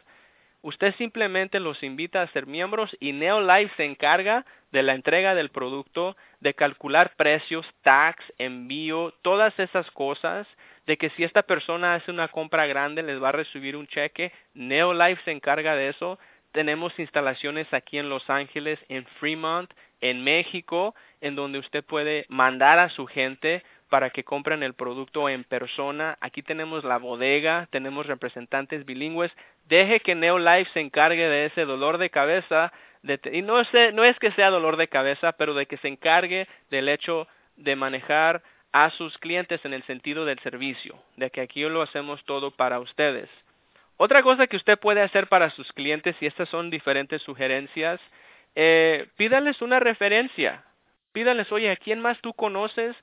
Usted 0.63 0.95
simplemente 0.95 1.59
los 1.59 1.83
invita 1.83 2.23
a 2.23 2.27
ser 2.29 2.47
miembros 2.47 2.97
y 2.99 3.11
Neolife 3.11 3.75
se 3.77 3.85
encarga 3.85 4.47
de 4.71 4.81
la 4.81 4.95
entrega 4.95 5.35
del 5.35 5.49
producto, 5.49 6.17
de 6.39 6.55
calcular 6.55 7.15
precios, 7.15 7.67
tax, 7.83 8.17
envío, 8.39 9.13
todas 9.21 9.57
esas 9.59 9.91
cosas, 9.91 10.47
de 10.87 10.97
que 10.97 11.11
si 11.11 11.23
esta 11.23 11.43
persona 11.43 11.93
hace 11.93 12.09
una 12.09 12.29
compra 12.29 12.65
grande 12.65 13.03
les 13.03 13.21
va 13.21 13.29
a 13.29 13.33
recibir 13.33 13.75
un 13.75 13.85
cheque, 13.85 14.31
Neolife 14.55 15.21
se 15.25 15.31
encarga 15.31 15.75
de 15.75 15.89
eso. 15.89 16.17
Tenemos 16.51 16.97
instalaciones 16.97 17.71
aquí 17.75 17.99
en 17.99 18.09
Los 18.09 18.27
Ángeles, 18.27 18.79
en 18.89 19.05
Fremont, 19.19 19.71
en 20.01 20.23
México, 20.23 20.95
en 21.21 21.35
donde 21.35 21.59
usted 21.59 21.83
puede 21.83 22.25
mandar 22.27 22.79
a 22.79 22.89
su 22.89 23.05
gente 23.05 23.63
para 23.95 24.09
que 24.09 24.25
compren 24.25 24.61
el 24.61 24.73
producto 24.73 25.29
en 25.29 25.45
persona. 25.45 26.17
Aquí 26.19 26.41
tenemos 26.41 26.83
la 26.83 26.97
bodega, 26.97 27.69
tenemos 27.71 28.05
representantes 28.05 28.85
bilingües. 28.85 29.31
Deje 29.69 30.01
que 30.01 30.15
Neolife 30.15 30.69
se 30.73 30.81
encargue 30.81 31.29
de 31.29 31.45
ese 31.45 31.63
dolor 31.63 31.97
de 31.97 32.09
cabeza. 32.09 32.73
De, 33.03 33.17
y 33.31 33.41
no, 33.41 33.61
no 33.93 34.03
es 34.03 34.19
que 34.19 34.31
sea 34.31 34.49
dolor 34.49 34.75
de 34.75 34.89
cabeza, 34.89 35.31
pero 35.31 35.53
de 35.53 35.65
que 35.65 35.77
se 35.77 35.87
encargue 35.87 36.45
del 36.69 36.89
hecho 36.89 37.25
de 37.55 37.77
manejar 37.77 38.43
a 38.73 38.89
sus 38.89 39.17
clientes 39.17 39.63
en 39.63 39.73
el 39.73 39.83
sentido 39.83 40.25
del 40.25 40.39
servicio, 40.39 41.01
de 41.15 41.29
que 41.29 41.39
aquí 41.39 41.61
lo 41.61 41.81
hacemos 41.81 42.21
todo 42.25 42.51
para 42.51 42.81
ustedes. 42.81 43.29
Otra 43.95 44.23
cosa 44.23 44.47
que 44.47 44.57
usted 44.57 44.77
puede 44.77 45.03
hacer 45.03 45.27
para 45.27 45.51
sus 45.51 45.71
clientes, 45.71 46.17
y 46.19 46.25
estas 46.25 46.49
son 46.49 46.69
diferentes 46.69 47.21
sugerencias, 47.21 48.01
eh, 48.55 49.07
pídales 49.15 49.61
una 49.61 49.79
referencia. 49.79 50.65
Pídales, 51.13 51.49
oye, 51.53 51.71
¿a 51.71 51.77
quién 51.77 52.01
más 52.01 52.19
tú 52.19 52.33
conoces 52.33 52.93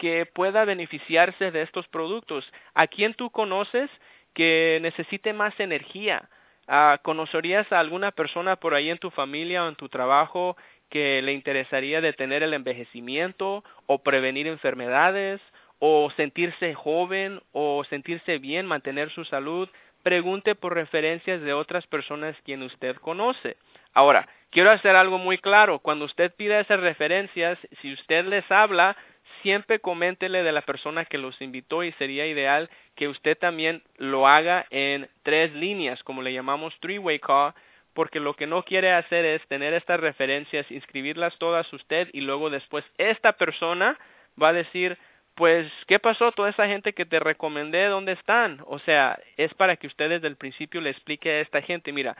que 0.00 0.24
pueda 0.24 0.64
beneficiarse 0.64 1.50
de 1.50 1.60
estos 1.60 1.86
productos? 1.88 2.50
¿A 2.74 2.86
quién 2.86 3.12
tú 3.12 3.30
conoces 3.30 3.90
que 4.32 4.78
necesite 4.80 5.34
más 5.34 5.60
energía? 5.60 6.30
Ah, 6.66 6.98
¿Conocerías 7.02 7.70
a 7.70 7.80
alguna 7.80 8.10
persona 8.10 8.56
por 8.56 8.72
ahí 8.72 8.88
en 8.88 8.96
tu 8.96 9.10
familia 9.10 9.62
o 9.62 9.68
en 9.68 9.76
tu 9.76 9.90
trabajo 9.90 10.56
que 10.88 11.20
le 11.20 11.32
interesaría 11.32 12.00
detener 12.00 12.42
el 12.42 12.54
envejecimiento 12.54 13.62
o 13.86 14.02
prevenir 14.02 14.46
enfermedades 14.46 15.40
o 15.80 16.10
sentirse 16.16 16.74
joven 16.74 17.42
o 17.52 17.84
sentirse 17.84 18.38
bien, 18.38 18.64
mantener 18.64 19.10
su 19.10 19.26
salud? 19.26 19.68
Pregunte 20.02 20.54
por 20.54 20.74
referencias 20.74 21.42
de 21.42 21.52
otras 21.52 21.86
personas 21.86 22.34
quien 22.46 22.62
usted 22.62 22.96
conoce. 22.96 23.58
Ahora, 23.92 24.26
quiero 24.48 24.70
hacer 24.70 24.96
algo 24.96 25.18
muy 25.18 25.36
claro. 25.36 25.80
Cuando 25.80 26.06
usted 26.06 26.32
pida 26.34 26.58
esas 26.58 26.80
referencias, 26.80 27.58
si 27.82 27.92
usted 27.92 28.24
les 28.24 28.50
habla, 28.50 28.96
siempre 29.42 29.80
coméntele 29.80 30.42
de 30.42 30.52
la 30.52 30.62
persona 30.62 31.04
que 31.04 31.18
los 31.18 31.40
invitó 31.40 31.82
y 31.82 31.92
sería 31.92 32.26
ideal 32.26 32.70
que 32.94 33.08
usted 33.08 33.36
también 33.38 33.82
lo 33.96 34.26
haga 34.28 34.66
en 34.70 35.08
tres 35.22 35.52
líneas, 35.54 36.02
como 36.02 36.22
le 36.22 36.32
llamamos 36.32 36.78
three-way 36.80 37.18
call, 37.18 37.54
porque 37.94 38.20
lo 38.20 38.34
que 38.34 38.46
no 38.46 38.62
quiere 38.62 38.92
hacer 38.92 39.24
es 39.24 39.46
tener 39.48 39.74
estas 39.74 40.00
referencias, 40.00 40.70
inscribirlas 40.70 41.36
todas 41.38 41.72
usted 41.72 42.08
y 42.12 42.20
luego 42.20 42.50
después 42.50 42.84
esta 42.98 43.32
persona 43.32 43.98
va 44.40 44.48
a 44.48 44.52
decir, 44.52 44.96
pues, 45.34 45.70
¿qué 45.86 45.98
pasó? 45.98 46.32
Toda 46.32 46.50
esa 46.50 46.66
gente 46.66 46.92
que 46.92 47.06
te 47.06 47.18
recomendé, 47.18 47.86
¿dónde 47.86 48.12
están? 48.12 48.62
O 48.66 48.78
sea, 48.78 49.18
es 49.36 49.52
para 49.54 49.76
que 49.76 49.86
usted 49.86 50.10
desde 50.10 50.28
el 50.28 50.36
principio 50.36 50.80
le 50.80 50.90
explique 50.90 51.30
a 51.30 51.40
esta 51.40 51.62
gente, 51.62 51.92
mira, 51.92 52.16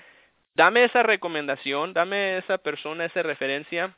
dame 0.55 0.85
esa 0.85 1.03
recomendación, 1.03 1.93
dame 1.93 2.39
esa 2.39 2.59
persona, 2.59 3.05
esa 3.05 3.23
referencia, 3.23 3.95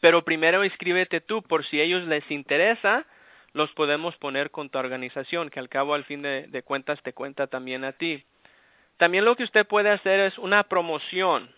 pero 0.00 0.24
primero 0.24 0.64
inscríbete 0.64 1.20
tú, 1.20 1.42
por 1.42 1.64
si 1.66 1.80
ellos 1.80 2.04
les 2.04 2.28
interesa, 2.30 3.06
los 3.52 3.70
podemos 3.72 4.16
poner 4.16 4.50
con 4.50 4.70
tu 4.70 4.78
organización, 4.78 5.50
que 5.50 5.60
al 5.60 5.68
cabo 5.68 5.94
al 5.94 6.04
fin 6.04 6.22
de, 6.22 6.62
cuentas 6.64 7.02
te 7.02 7.12
cuenta 7.12 7.46
también 7.46 7.84
a 7.84 7.92
ti. 7.92 8.24
También 8.96 9.24
lo 9.24 9.36
que 9.36 9.44
usted 9.44 9.66
puede 9.66 9.90
hacer 9.90 10.20
es 10.20 10.38
una 10.38 10.64
promoción. 10.64 11.54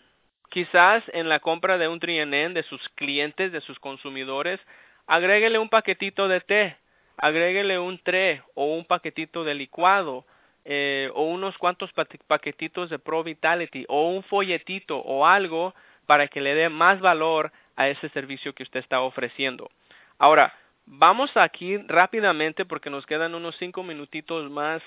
Quizás 0.49 1.03
en 1.13 1.29
la 1.29 1.39
compra 1.39 1.77
de 1.77 1.87
un 1.87 1.99
trienen 1.99 2.53
de 2.53 2.63
sus 2.63 2.87
clientes, 2.89 3.51
de 3.51 3.61
sus 3.61 3.79
consumidores, 3.79 4.59
agréguele 5.07 5.57
un 5.59 5.69
paquetito 5.69 6.27
de 6.27 6.41
té, 6.41 6.77
agréguele 7.17 7.79
un 7.79 7.97
tre 7.99 8.43
o 8.53 8.65
un 8.75 8.85
paquetito 8.85 9.43
de 9.43 9.55
licuado, 9.55 10.25
eh, 10.65 11.09
o 11.15 11.23
unos 11.23 11.57
cuantos 11.57 11.91
paquetitos 12.27 12.89
de 12.89 12.99
Pro 12.99 13.23
Vitality, 13.23 13.85
o 13.87 14.09
un 14.09 14.21
folletito 14.23 14.99
o 14.99 15.25
algo 15.25 15.73
para 16.05 16.27
que 16.27 16.41
le 16.41 16.53
dé 16.55 16.69
más 16.69 16.99
valor 16.99 17.51
a 17.77 17.87
ese 17.87 18.09
servicio 18.09 18.53
que 18.53 18.63
usted 18.63 18.81
está 18.81 18.99
ofreciendo. 18.99 19.69
Ahora, 20.17 20.53
vamos 20.85 21.31
aquí 21.37 21.77
rápidamente 21.77 22.65
porque 22.65 22.89
nos 22.89 23.05
quedan 23.05 23.35
unos 23.35 23.55
cinco 23.57 23.83
minutitos 23.83 24.51
más. 24.51 24.81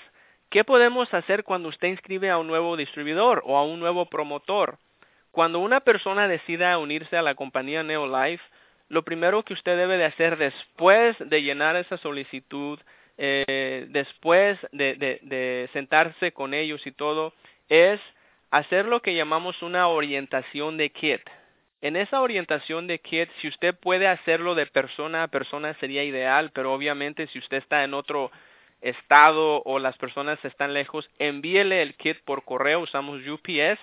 ¿Qué 0.49 0.63
podemos 0.63 1.11
hacer 1.13 1.43
cuando 1.43 1.69
usted 1.69 1.87
inscribe 1.87 2.29
a 2.29 2.37
un 2.37 2.47
nuevo 2.47 2.77
distribuidor 2.77 3.41
o 3.45 3.57
a 3.57 3.63
un 3.63 3.79
nuevo 3.79 4.05
promotor? 4.05 4.77
Cuando 5.31 5.59
una 5.59 5.79
persona 5.79 6.27
decida 6.27 6.77
unirse 6.77 7.17
a 7.17 7.21
la 7.21 7.35
compañía 7.35 7.83
Neolife, 7.83 8.43
lo 8.89 9.03
primero 9.03 9.43
que 9.43 9.53
usted 9.53 9.77
debe 9.77 9.97
de 9.97 10.03
hacer 10.03 10.37
después 10.37 11.15
de 11.19 11.41
llenar 11.41 11.77
esa 11.77 11.97
solicitud, 11.97 12.77
eh, 13.17 13.85
después 13.89 14.59
de, 14.73 15.69
sentarse 15.71 16.33
con 16.33 16.53
ellos 16.53 16.85
y 16.85 16.91
todo, 16.91 17.33
es 17.69 18.01
hacer 18.49 18.85
lo 18.85 19.01
que 19.01 19.15
llamamos 19.15 19.61
una 19.61 19.87
orientación 19.87 20.75
de 20.75 20.89
kit. 20.89 21.21
En 21.81 21.95
esa 21.95 22.21
orientación 22.21 22.85
de 22.85 22.99
kit, 22.99 23.29
si 23.41 23.47
usted 23.47 23.75
puede 23.75 24.07
hacerlo 24.07 24.53
de 24.53 24.67
persona 24.67 25.23
a 25.23 25.27
persona 25.29 25.73
sería 25.79 26.03
ideal, 26.03 26.51
pero 26.53 26.73
obviamente 26.73 27.25
si 27.27 27.39
usted 27.39 27.57
está 27.57 27.83
en 27.83 27.95
otro 27.95 28.31
estado 28.81 29.63
o 29.65 29.79
las 29.79 29.97
personas 29.97 30.43
están 30.45 30.75
lejos, 30.75 31.09
envíele 31.17 31.81
el 31.81 31.95
kit 31.95 32.19
por 32.23 32.43
correo, 32.43 32.81
usamos 32.81 33.27
UPS 33.27 33.79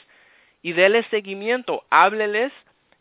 y 0.62 0.72
déle 0.72 1.02
seguimiento, 1.04 1.84
hábleles 1.90 2.52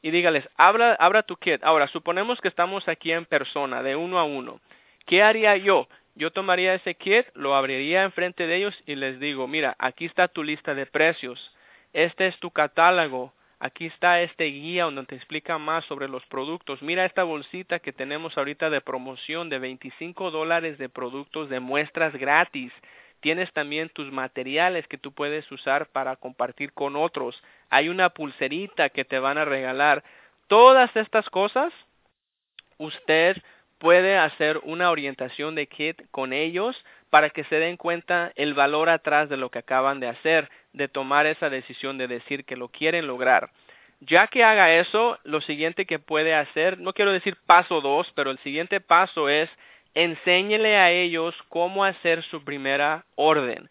y 0.02 0.10
dígales, 0.10 0.50
abra, 0.58 0.94
abra 0.94 1.22
tu 1.22 1.36
kit. 1.38 1.64
Ahora, 1.64 1.88
suponemos 1.88 2.42
que 2.42 2.48
estamos 2.48 2.88
aquí 2.88 3.12
en 3.12 3.26
persona, 3.26 3.84
de 3.84 3.96
uno 3.96 4.18
a 4.18 4.24
uno. 4.24 4.62
¿Qué 5.06 5.22
haría 5.22 5.58
yo? 5.58 5.88
Yo 6.16 6.32
tomaría 6.32 6.74
ese 6.74 6.96
kit, 6.96 7.28
lo 7.36 7.56
abriría 7.56 8.04
enfrente 8.04 8.48
de 8.48 8.56
ellos 8.56 8.84
y 8.88 8.96
les 8.96 9.20
digo, 9.20 9.48
mira, 9.48 9.76
aquí 9.78 10.06
está 10.06 10.28
tu 10.28 10.44
lista 10.44 10.74
de 10.74 10.88
precios, 10.88 11.54
este 11.94 12.26
es 12.26 12.40
tu 12.40 12.50
catálogo, 12.50 13.34
Aquí 13.60 13.88
está 13.88 14.22
este 14.22 14.46
guía 14.46 14.84
donde 14.84 15.06
te 15.06 15.16
explica 15.16 15.58
más 15.58 15.84
sobre 15.86 16.08
los 16.08 16.24
productos. 16.28 16.84
Mira 16.84 17.06
esta 17.06 17.24
bolsita 17.24 17.80
que 17.80 17.92
tenemos 17.92 18.38
ahorita 18.38 18.70
de 18.70 18.82
promoción 18.82 19.50
de 19.50 19.58
25 19.58 20.30
dólares 20.30 20.78
de 20.78 20.90
productos 20.90 21.50
de 21.50 21.60
muestras 21.60 22.14
gratis. 22.16 22.72
Tienes 23.20 23.52
también 23.54 23.90
tus 23.90 24.12
materiales 24.12 24.88
que 24.88 25.00
tú 25.00 25.12
puedes 25.12 25.52
usar 25.52 25.88
para 25.88 26.16
compartir 26.18 26.72
con 26.74 26.96
otros. 26.96 27.42
Hay 27.70 27.90
una 27.90 28.10
pulserita 28.10 28.90
que 28.90 29.06
te 29.06 29.18
van 29.18 29.40
a 29.40 29.46
regalar. 29.46 30.04
Todas 30.48 30.96
estas 30.96 31.28
cosas, 31.32 31.74
usted 32.78 33.38
puede 33.80 34.18
hacer 34.18 34.60
una 34.64 34.92
orientación 34.92 35.56
de 35.56 35.68
kit 35.68 36.02
con 36.12 36.32
ellos 36.32 36.76
para 37.10 37.30
que 37.32 37.44
se 37.46 37.56
den 37.56 37.78
cuenta 37.78 38.32
el 38.36 38.54
valor 38.54 38.90
atrás 38.90 39.30
de 39.30 39.38
lo 39.38 39.50
que 39.50 39.60
acaban 39.60 40.00
de 40.00 40.08
hacer, 40.08 40.50
de 40.78 40.88
tomar 40.88 41.26
esa 41.26 41.50
decisión 41.50 41.98
de 41.98 42.08
decir 42.08 42.46
que 42.46 42.56
lo 42.56 42.70
quieren 42.70 43.08
lograr. 43.08 43.52
Ya 44.00 44.28
que 44.28 44.44
haga 44.44 44.74
eso, 44.76 45.18
lo 45.24 45.42
siguiente 45.42 45.86
que 45.86 46.00
puede 46.00 46.36
hacer, 46.36 46.80
no 46.80 46.94
quiero 46.94 47.12
decir 47.12 47.36
paso 47.46 47.82
dos, 47.82 48.12
pero 48.16 48.32
el 48.32 48.38
siguiente 48.40 48.80
paso 48.80 49.28
es 49.28 49.50
enséñele 49.96 50.78
a 50.78 50.92
ellos 50.92 51.36
cómo 51.50 51.84
hacer 51.84 52.22
su 52.24 52.44
primera 52.44 53.06
orden, 53.16 53.70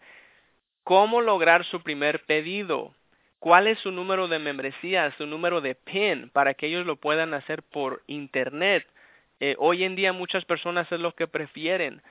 cómo 0.83 1.21
lograr 1.21 1.63
su 1.63 1.81
primer 1.81 2.25
pedido, 2.25 2.93
cuál 3.39 3.67
es 3.67 3.79
su 3.79 3.91
número 3.91 4.27
de 4.27 4.39
membresía, 4.39 5.13
su 5.17 5.25
número 5.25 5.61
de 5.61 5.75
PIN, 5.75 6.29
para 6.31 6.53
que 6.53 6.67
ellos 6.67 6.85
lo 6.85 6.97
puedan 6.97 7.33
hacer 7.33 7.63
por 7.63 8.03
Internet. 8.07 8.85
Eh, 9.39 9.55
hoy 9.59 9.85
en 9.85 9.95
día 9.95 10.11
muchas 10.11 10.43
personas 10.43 10.91
es 10.91 10.99
lo 10.99 11.13
que 11.15 11.27
prefieren 11.27 12.01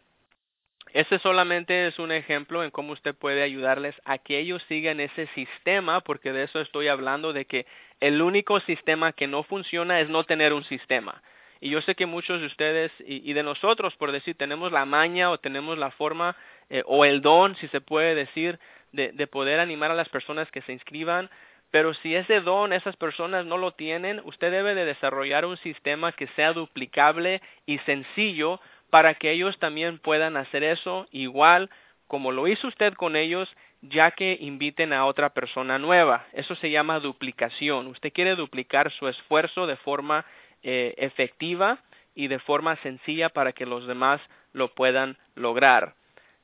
Este 0.94 1.20
solamente 1.20 1.88
es 1.88 2.00
un 2.00 2.12
ejemplo 2.12 2.64
en 2.64 2.72
cómo 2.72 2.94
usted 2.94 3.14
puede 3.14 3.44
ayudarles 3.44 3.96
a 4.06 4.18
que 4.18 4.40
ellos 4.40 4.64
sigan 4.68 5.00
ese 5.00 5.28
sistema, 5.36 6.02
porque 6.02 6.32
de 6.32 6.44
eso 6.44 6.62
estoy 6.62 6.88
hablando, 6.88 7.34
de 7.34 7.46
que 7.46 7.66
el 8.00 8.22
único 8.22 8.60
sistema 8.62 9.12
que 9.12 9.28
no 9.28 9.44
funciona 9.44 10.00
es 10.00 10.10
no 10.10 10.24
tener 10.24 10.54
un 10.54 10.64
sistema. 10.64 11.22
Y 11.62 11.70
yo 11.70 11.82
sé 11.82 11.96
que 11.96 12.06
muchos 12.06 12.40
de 12.40 12.48
ustedes 12.48 12.92
y, 13.00 13.34
de 13.34 13.44
nosotros, 13.44 13.96
por 13.96 14.12
decir, 14.12 14.36
tenemos 14.36 14.72
la 14.72 14.86
maña 14.86 15.30
o 15.30 15.38
tenemos 15.40 15.78
la 15.78 15.92
forma 15.92 16.36
eh, 16.70 16.84
o 16.86 17.06
el 17.06 17.22
don, 17.22 17.56
si 17.56 17.68
se 17.70 17.82
puede 17.82 18.16
decir, 18.16 18.60
de, 18.92 19.12
de 19.12 19.28
poder 19.28 19.60
animar 19.60 19.92
a 19.92 19.96
las 19.96 20.10
personas 20.10 20.50
que 20.52 20.62
se 20.62 20.74
inscriban, 20.74 21.30
pero 21.72 21.94
si 21.96 22.16
ese 22.16 22.40
don 22.42 22.72
esas 22.72 22.96
personas 22.96 23.46
no 23.46 23.58
lo 23.58 23.72
tienen, 23.74 24.22
usted 24.24 24.52
debe 24.52 24.74
de 24.74 24.86
desarrollar 24.86 25.46
un 25.46 25.58
sistema 25.58 26.12
que 26.14 26.28
sea 26.28 26.54
duplicable 26.54 27.42
y 27.66 27.78
sencillo 27.80 28.62
para 28.90 29.16
que 29.16 29.32
ellos 29.32 29.60
también 29.60 30.00
puedan 30.00 30.38
hacer 30.38 30.64
eso 30.64 31.08
igual 31.12 31.70
como 32.08 32.32
lo 32.32 32.48
hizo 32.48 32.68
usted 32.68 32.94
con 32.94 33.16
ellos, 33.16 33.54
ya 33.82 34.12
que 34.12 34.38
inviten 34.40 34.94
a 34.94 35.06
otra 35.06 35.34
persona 35.34 35.78
nueva. 35.78 36.26
Eso 36.34 36.56
se 36.56 36.72
llama 36.72 37.00
duplicación. 37.00 37.88
Usted 37.88 38.12
quiere 38.14 38.36
duplicar 38.36 38.92
su 38.92 39.08
esfuerzo 39.08 39.68
de 39.68 39.76
forma 39.78 40.26
eh, 40.64 40.94
efectiva 40.98 41.80
y 42.16 42.28
de 42.28 42.40
forma 42.40 42.76
sencilla 42.78 43.30
para 43.30 43.54
que 43.54 43.66
los 43.66 43.88
demás 43.88 44.22
lo 44.54 44.74
puedan 44.74 45.18
lograr. 45.36 45.94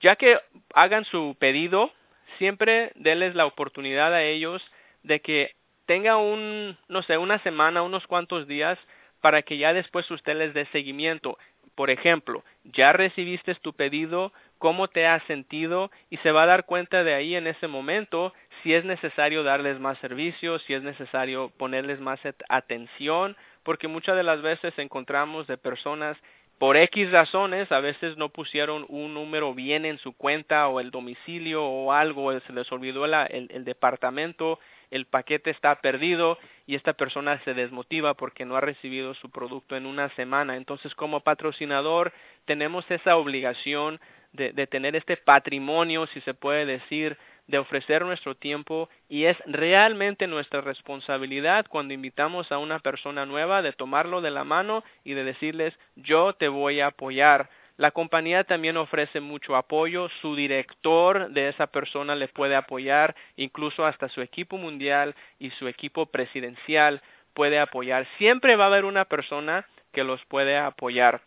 Ya 0.01 0.15
que 0.15 0.39
hagan 0.73 1.05
su 1.05 1.35
pedido, 1.39 1.91
siempre 2.37 2.91
denles 2.95 3.35
la 3.35 3.45
oportunidad 3.45 4.13
a 4.13 4.23
ellos 4.23 4.61
de 5.03 5.21
que 5.21 5.55
tenga 5.85 6.17
un, 6.17 6.77
no 6.87 7.01
sé, 7.03 7.17
una 7.17 7.39
semana, 7.39 7.81
unos 7.81 8.05
cuantos 8.07 8.47
días 8.47 8.77
para 9.21 9.41
que 9.41 9.57
ya 9.57 9.73
después 9.73 10.09
usted 10.11 10.35
les 10.35 10.53
dé 10.53 10.65
seguimiento. 10.67 11.37
Por 11.75 11.89
ejemplo, 11.89 12.43
ya 12.63 12.93
recibiste 12.93 13.55
tu 13.55 13.73
pedido, 13.73 14.31
cómo 14.59 14.87
te 14.87 15.07
has 15.07 15.23
sentido 15.23 15.91
y 16.09 16.17
se 16.17 16.31
va 16.31 16.43
a 16.43 16.47
dar 16.47 16.65
cuenta 16.65 17.03
de 17.03 17.13
ahí 17.13 17.35
en 17.35 17.47
ese 17.47 17.67
momento 17.67 18.33
si 18.61 18.73
es 18.73 18.85
necesario 18.85 19.43
darles 19.43 19.79
más 19.79 19.97
servicios, 19.99 20.61
si 20.63 20.73
es 20.73 20.83
necesario 20.83 21.51
ponerles 21.57 21.99
más 21.99 22.19
atención, 22.47 23.35
porque 23.63 23.87
muchas 23.87 24.15
de 24.15 24.23
las 24.23 24.41
veces 24.41 24.73
encontramos 24.77 25.47
de 25.47 25.57
personas 25.57 26.17
por 26.59 26.77
X 26.77 27.11
razones, 27.11 27.71
a 27.71 27.79
veces 27.79 28.15
no 28.17 28.29
pusieron 28.29 28.85
un 28.87 29.13
número 29.13 29.53
bien 29.53 29.85
en 29.85 29.97
su 29.97 30.13
cuenta 30.13 30.67
o 30.67 30.79
el 30.79 30.91
domicilio 30.91 31.65
o 31.65 31.91
algo, 31.91 32.31
se 32.39 32.53
les 32.53 32.71
olvidó 32.71 33.05
el, 33.05 33.49
el 33.51 33.65
departamento 33.65 34.59
el 34.93 35.07
paquete 35.07 35.49
está 35.49 35.81
perdido 35.81 36.37
y 36.67 36.75
esta 36.75 36.93
persona 36.93 37.41
se 37.45 37.55
desmotiva 37.55 38.13
porque 38.13 38.45
no 38.45 38.55
ha 38.55 38.61
recibido 38.61 39.15
su 39.15 39.31
producto 39.31 39.75
en 39.75 39.87
una 39.87 40.09
semana. 40.09 40.55
Entonces, 40.55 40.93
como 40.93 41.21
patrocinador, 41.21 42.13
tenemos 42.45 42.85
esa 42.91 43.17
obligación 43.17 43.99
de, 44.33 44.53
de 44.53 44.67
tener 44.67 44.95
este 44.95 45.17
patrimonio, 45.17 46.05
si 46.13 46.21
se 46.21 46.35
puede 46.35 46.67
decir, 46.67 47.17
de 47.47 47.57
ofrecer 47.57 48.03
nuestro 48.05 48.35
tiempo 48.35 48.89
y 49.09 49.25
es 49.25 49.37
realmente 49.45 50.27
nuestra 50.27 50.61
responsabilidad 50.61 51.65
cuando 51.67 51.93
invitamos 51.93 52.51
a 52.51 52.57
una 52.57 52.79
persona 52.79 53.25
nueva 53.25 53.61
de 53.61 53.73
tomarlo 53.73 54.21
de 54.21 54.31
la 54.31 54.43
mano 54.43 54.83
y 55.03 55.13
de 55.13 55.23
decirles 55.23 55.73
yo 55.95 56.33
te 56.33 56.47
voy 56.47 56.79
a 56.79 56.87
apoyar 56.87 57.49
la 57.77 57.89
compañía 57.89 58.43
también 58.43 58.77
ofrece 58.77 59.19
mucho 59.19 59.55
apoyo, 59.55 60.07
su 60.21 60.35
director 60.35 61.31
de 61.31 61.49
esa 61.49 61.67
persona 61.67 62.15
le 62.15 62.27
puede 62.27 62.55
apoyar, 62.55 63.15
incluso 63.35 63.85
hasta 63.85 64.09
su 64.09 64.21
equipo 64.21 64.57
mundial 64.57 65.15
y 65.39 65.49
su 65.51 65.67
equipo 65.67 66.05
presidencial 66.05 67.01
puede 67.33 67.59
apoyar. 67.59 68.07
Siempre 68.19 68.55
va 68.55 68.65
a 68.65 68.67
haber 68.67 68.85
una 68.85 69.05
persona 69.05 69.65
que 69.91 70.03
los 70.03 70.23
puede 70.25 70.55
apoyar. 70.55 71.21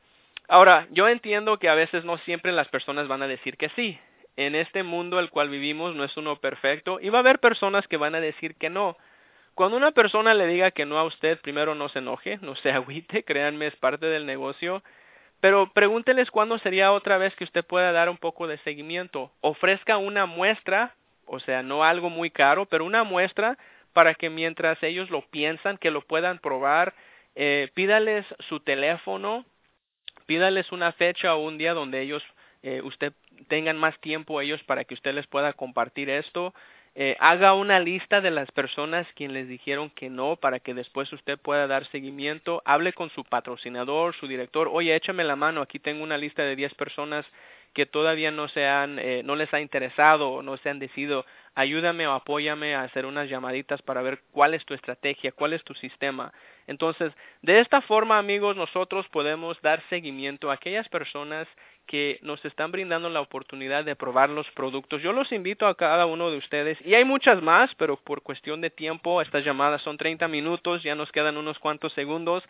Ahora, 0.48 0.87
yo 0.92 1.09
entiendo 1.09 1.59
que 1.59 1.68
a 1.68 1.74
veces 1.74 2.05
no 2.05 2.16
siempre 2.18 2.52
las 2.52 2.68
personas 2.68 3.09
van 3.09 3.22
a 3.22 3.29
decir 3.29 3.57
que 3.57 3.68
sí. 3.70 3.98
En 4.37 4.55
este 4.55 4.83
mundo 4.83 5.18
el 5.18 5.31
cual 5.31 5.49
vivimos 5.49 5.94
no 5.94 6.05
es 6.05 6.16
uno 6.16 6.37
perfecto 6.37 6.99
y 7.01 7.09
va 7.09 7.18
a 7.18 7.20
haber 7.20 7.38
personas 7.38 7.88
que 7.88 7.96
van 7.96 8.14
a 8.14 8.20
decir 8.20 8.55
que 8.57 8.70
no. 8.70 8.96
Cuando 9.55 9.77
una 9.77 9.92
persona 9.92 10.35
le 10.35 10.46
diga 10.46 10.70
que 10.70 10.85
no 10.85 10.99
a 10.99 11.05
usted, 11.05 11.40
primero 11.40 11.75
no 11.75 11.88
se 11.88 12.01
enoje, 12.01 12.38
no 12.42 12.55
se 12.57 12.70
agüite, 12.72 13.25
créanme, 13.25 13.68
es 13.68 13.77
parte 13.77 14.07
del 14.07 14.27
negocio 14.27 14.83
pero 15.40 15.72
pregúnteles 15.72 16.31
cuándo 16.31 16.59
sería 16.59 16.92
otra 16.92 17.18
vez 17.18 17.35
que 17.37 17.44
usted 17.44 17.64
pueda 17.64 17.92
dar 17.92 18.09
un 18.09 18.16
poco 18.16 18.46
de 18.46 18.59
seguimiento. 18.59 19.31
Ofrezca 19.40 19.99
una 19.99 20.27
muestra, 20.27 20.94
o 21.27 21.40
sea, 21.40 21.62
no 21.62 21.85
algo 21.85 22.11
muy 22.11 22.31
caro, 22.31 22.66
pero 22.66 22.85
una 22.85 23.05
muestra 23.05 23.59
para 23.92 24.14
que 24.14 24.31
mientras 24.31 24.83
ellos 24.83 25.11
lo 25.11 25.22
piensan, 25.22 25.79
que 25.79 25.90
lo 25.90 26.01
puedan 26.03 26.38
probar, 26.38 26.94
eh, 27.35 27.70
pídales 27.75 28.25
su 28.49 28.61
teléfono, 28.61 29.44
pídales 30.27 30.72
una 30.72 30.92
fecha 30.92 31.35
o 31.35 31.42
un 31.46 31.59
día 31.59 31.75
donde 31.75 32.01
ellos, 32.01 32.22
eh, 32.66 32.83
usted 32.83 33.12
tengan 33.48 33.79
más 33.79 33.98
tiempo 34.00 34.40
ellos 34.40 34.62
para 34.64 34.85
que 34.85 34.94
usted 34.94 35.14
les 35.14 35.26
pueda 35.26 35.52
compartir 35.52 36.11
esto 36.11 36.52
eh, 36.98 37.14
haga 37.20 37.52
una 37.52 37.79
lista 37.79 38.22
de 38.22 38.31
las 38.31 38.50
personas 38.52 39.07
quien 39.16 39.35
les 39.35 39.46
dijeron 39.48 39.90
que 39.90 40.09
no 40.09 40.37
para 40.37 40.61
que 40.61 40.72
después 40.72 41.12
usted 41.12 41.38
pueda 41.38 41.66
dar 41.66 41.85
seguimiento. 41.88 42.62
Hable 42.64 42.94
con 42.94 43.11
su 43.11 43.22
patrocinador, 43.22 44.14
su 44.14 44.26
director. 44.26 44.70
Oye, 44.72 44.96
échame 44.96 45.22
la 45.22 45.37
mano. 45.37 45.61
Aquí 45.61 45.79
tengo 45.79 46.02
una 46.02 46.16
lista 46.16 46.42
de 46.42 46.57
10 46.57 46.72
personas 46.72 47.26
que 47.74 47.85
todavía 47.85 48.31
no 48.31 48.48
se 48.48 48.66
han, 48.66 48.98
eh, 48.98 49.20
no 49.22 49.37
les 49.37 49.52
ha 49.52 49.61
interesado 49.61 50.31
o 50.31 50.42
no 50.42 50.57
se 50.57 50.70
han 50.70 50.79
decidido. 50.79 51.26
Ayúdame 51.55 52.07
o 52.07 52.12
apóyame 52.12 52.74
a 52.74 52.85
hacer 52.85 53.05
unas 53.05 53.29
llamaditas 53.29 53.83
para 53.83 54.00
ver 54.00 54.20
cuál 54.33 54.55
es 54.55 54.64
tu 54.64 54.72
estrategia, 54.72 55.33
cuál 55.33 55.52
es 55.52 55.62
tu 55.64 55.74
sistema. 55.74 56.33
Entonces, 56.66 57.12
de 57.42 57.61
esta 57.61 57.83
forma, 57.83 58.16
amigos, 58.16 58.57
nosotros 58.57 59.07
podemos 59.09 59.61
dar 59.61 59.83
seguimiento 59.90 60.50
a 60.50 60.55
aquellas 60.55 60.88
personas 60.88 61.46
que 61.87 62.18
nos 62.22 62.44
están 62.44 62.72
brindando 62.72 63.09
la 63.09 63.20
oportunidad 63.20 63.85
de 63.85 63.96
probar 63.96 64.31
los 64.31 64.51
productos. 64.51 65.03
Yo 65.03 65.12
los 65.12 65.33
invito 65.33 65.66
a 65.66 65.77
cada 65.77 66.07
uno 66.07 66.31
de 66.31 66.38
ustedes 66.38 66.79
y 66.85 66.94
hay 66.94 67.05
muchas 67.05 67.40
más, 67.42 67.75
pero 67.77 67.96
por 67.96 68.22
cuestión 68.22 68.61
de 68.61 68.70
tiempo, 68.70 69.22
estas 69.22 69.44
llamadas 69.44 69.83
son 69.83 69.96
30 69.96 70.29
minutos, 70.29 70.83
ya 70.83 70.94
nos 70.94 71.12
quedan 71.12 71.37
unos 71.37 71.59
cuantos 71.59 71.92
segundos. 71.92 72.44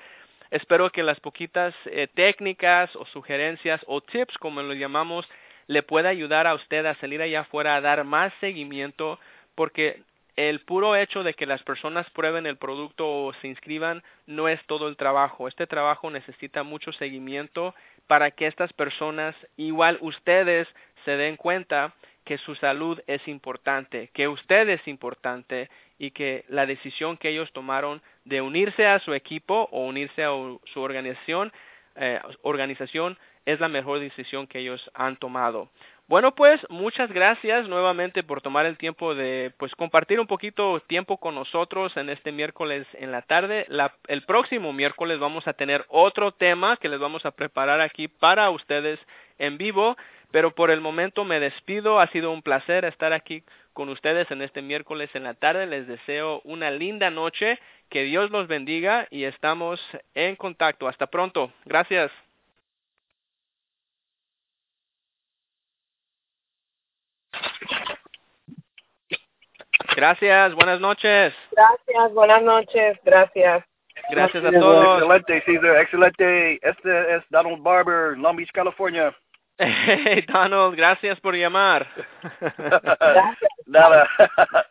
Espero 0.51 0.90
que 0.90 1.03
las 1.03 1.20
poquitas 1.20 1.75
eh, 1.87 2.09
técnicas 2.14 2.94
o 2.96 3.05
sugerencias 3.07 3.81
o 3.87 4.01
tips, 4.01 4.38
como 4.38 4.62
lo 4.62 4.75
llamamos, 4.75 5.29
le 5.66 5.83
pueda 5.83 6.09
ayudar 6.09 6.46
a 6.46 6.55
usted 6.55 6.87
a 6.87 6.94
salir 6.96 7.20
allá 7.20 7.40
afuera 7.40 7.77
a 7.77 7.81
dar 7.81 8.05
más 8.05 8.33
seguimiento 8.40 9.18
porque 9.55 10.03
el 10.37 10.61
puro 10.61 10.94
hecho 10.94 11.22
de 11.22 11.35
que 11.35 11.46
las 11.46 11.62
personas 11.62 12.09
prueben 12.11 12.46
el 12.46 12.59
producto 12.59 13.09
o 13.09 13.33
se 13.35 13.49
inscriban 13.49 14.03
no 14.27 14.49
es 14.49 14.64
todo 14.66 14.88
el 14.88 14.96
trabajo. 14.96 15.49
Este 15.49 15.66
trabajo 15.66 16.11
necesita 16.11 16.62
mucho 16.62 16.92
seguimiento 16.92 17.75
para 18.07 18.31
que 18.31 18.46
estas 18.46 18.72
personas, 18.75 19.35
igual 19.57 19.99
ustedes, 20.03 20.68
se 21.05 21.16
den 21.16 21.37
cuenta 21.37 21.94
que 22.25 22.38
su 22.38 22.55
salud 22.57 23.01
es 23.07 23.27
importante, 23.29 24.11
que 24.12 24.29
usted 24.29 24.68
es 24.68 24.87
importante 24.88 25.70
y 25.99 26.11
que 26.11 26.44
la 26.49 26.66
decisión 26.66 27.16
que 27.16 27.31
ellos 27.31 27.53
tomaron 27.53 28.03
de 28.25 28.40
unirse 28.40 28.87
a 28.87 28.99
su 28.99 29.14
equipo 29.14 29.68
o 29.72 29.87
unirse 29.87 30.25
a 30.25 30.31
su 30.31 30.81
organización, 30.81 31.53
eh, 31.94 32.20
organización 32.42 33.16
es 33.46 33.61
la 33.61 33.68
mejor 33.68 34.01
decisión 34.01 34.46
que 34.46 34.59
ellos 34.59 34.90
han 34.92 35.16
tomado. 35.16 35.70
Bueno, 36.08 36.36
pues 36.36 36.60
muchas 36.70 37.10
gracias 37.10 37.68
nuevamente 37.68 38.22
por 38.22 38.40
tomar 38.40 38.64
el 38.64 38.78
tiempo 38.78 39.16
de 39.16 39.52
pues 39.58 39.74
compartir 39.74 40.20
un 40.20 40.28
poquito 40.28 40.78
tiempo 40.86 41.16
con 41.16 41.34
nosotros 41.34 41.96
en 41.96 42.10
este 42.10 42.30
miércoles 42.30 42.86
en 42.92 43.10
la 43.10 43.22
tarde. 43.22 43.66
el 44.06 44.22
próximo 44.22 44.72
miércoles 44.72 45.18
vamos 45.18 45.48
a 45.48 45.54
tener 45.54 45.84
otro 45.88 46.30
tema 46.30 46.76
que 46.76 46.88
les 46.88 47.00
vamos 47.00 47.26
a 47.26 47.32
preparar 47.32 47.80
aquí 47.80 48.06
para 48.06 48.50
ustedes 48.50 49.00
en 49.38 49.58
vivo, 49.58 49.96
pero 50.30 50.54
por 50.54 50.70
el 50.70 50.80
momento 50.80 51.24
me 51.24 51.40
despido. 51.40 51.98
Ha 51.98 52.06
sido 52.12 52.30
un 52.30 52.42
placer 52.42 52.84
estar 52.84 53.12
aquí 53.12 53.42
con 53.72 53.88
ustedes 53.88 54.30
en 54.30 54.42
este 54.42 54.62
miércoles 54.62 55.10
en 55.14 55.24
la 55.24 55.34
tarde. 55.34 55.66
Les 55.66 55.88
deseo 55.88 56.40
una 56.44 56.70
linda 56.70 57.10
noche, 57.10 57.58
que 57.90 58.04
Dios 58.04 58.30
los 58.30 58.46
bendiga 58.46 59.08
y 59.10 59.24
estamos 59.24 59.80
en 60.14 60.36
contacto. 60.36 60.86
Hasta 60.86 61.08
pronto. 61.08 61.52
Gracias. 61.64 62.12
Gracias, 69.96 70.55
buenas 70.55 70.81
noches. 70.81 71.35
Gracias, 71.53 72.14
buenas 72.14 72.42
noches, 72.42 72.99
gracias. 73.05 73.64
Gracias 74.11 74.44
a 74.44 74.53
todos. 74.53 75.03
Excelente, 75.03 75.42
César, 75.46 75.77
excelente. 75.79 76.55
Este 76.62 77.16
es 77.16 77.25
Donald 77.31 77.62
Barber, 77.62 78.16
Long 78.18 78.37
Beach, 78.37 78.53
California. 78.53 79.14
Hey, 79.59 80.22
Donald, 80.29 80.77
gracias 80.77 81.18
por 81.20 81.35
llamar. 81.35 81.87
Nada. 83.66 84.07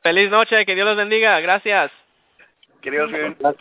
Feliz 0.04 0.30
noche, 0.30 0.64
que 0.64 0.76
Dios 0.76 0.86
los 0.86 0.96
bendiga. 0.96 1.40
Gracias. 1.40 1.92
Que 2.84 2.92
Dios 2.92 3.12
bien. 3.12 3.36
Gracias. 3.40 3.54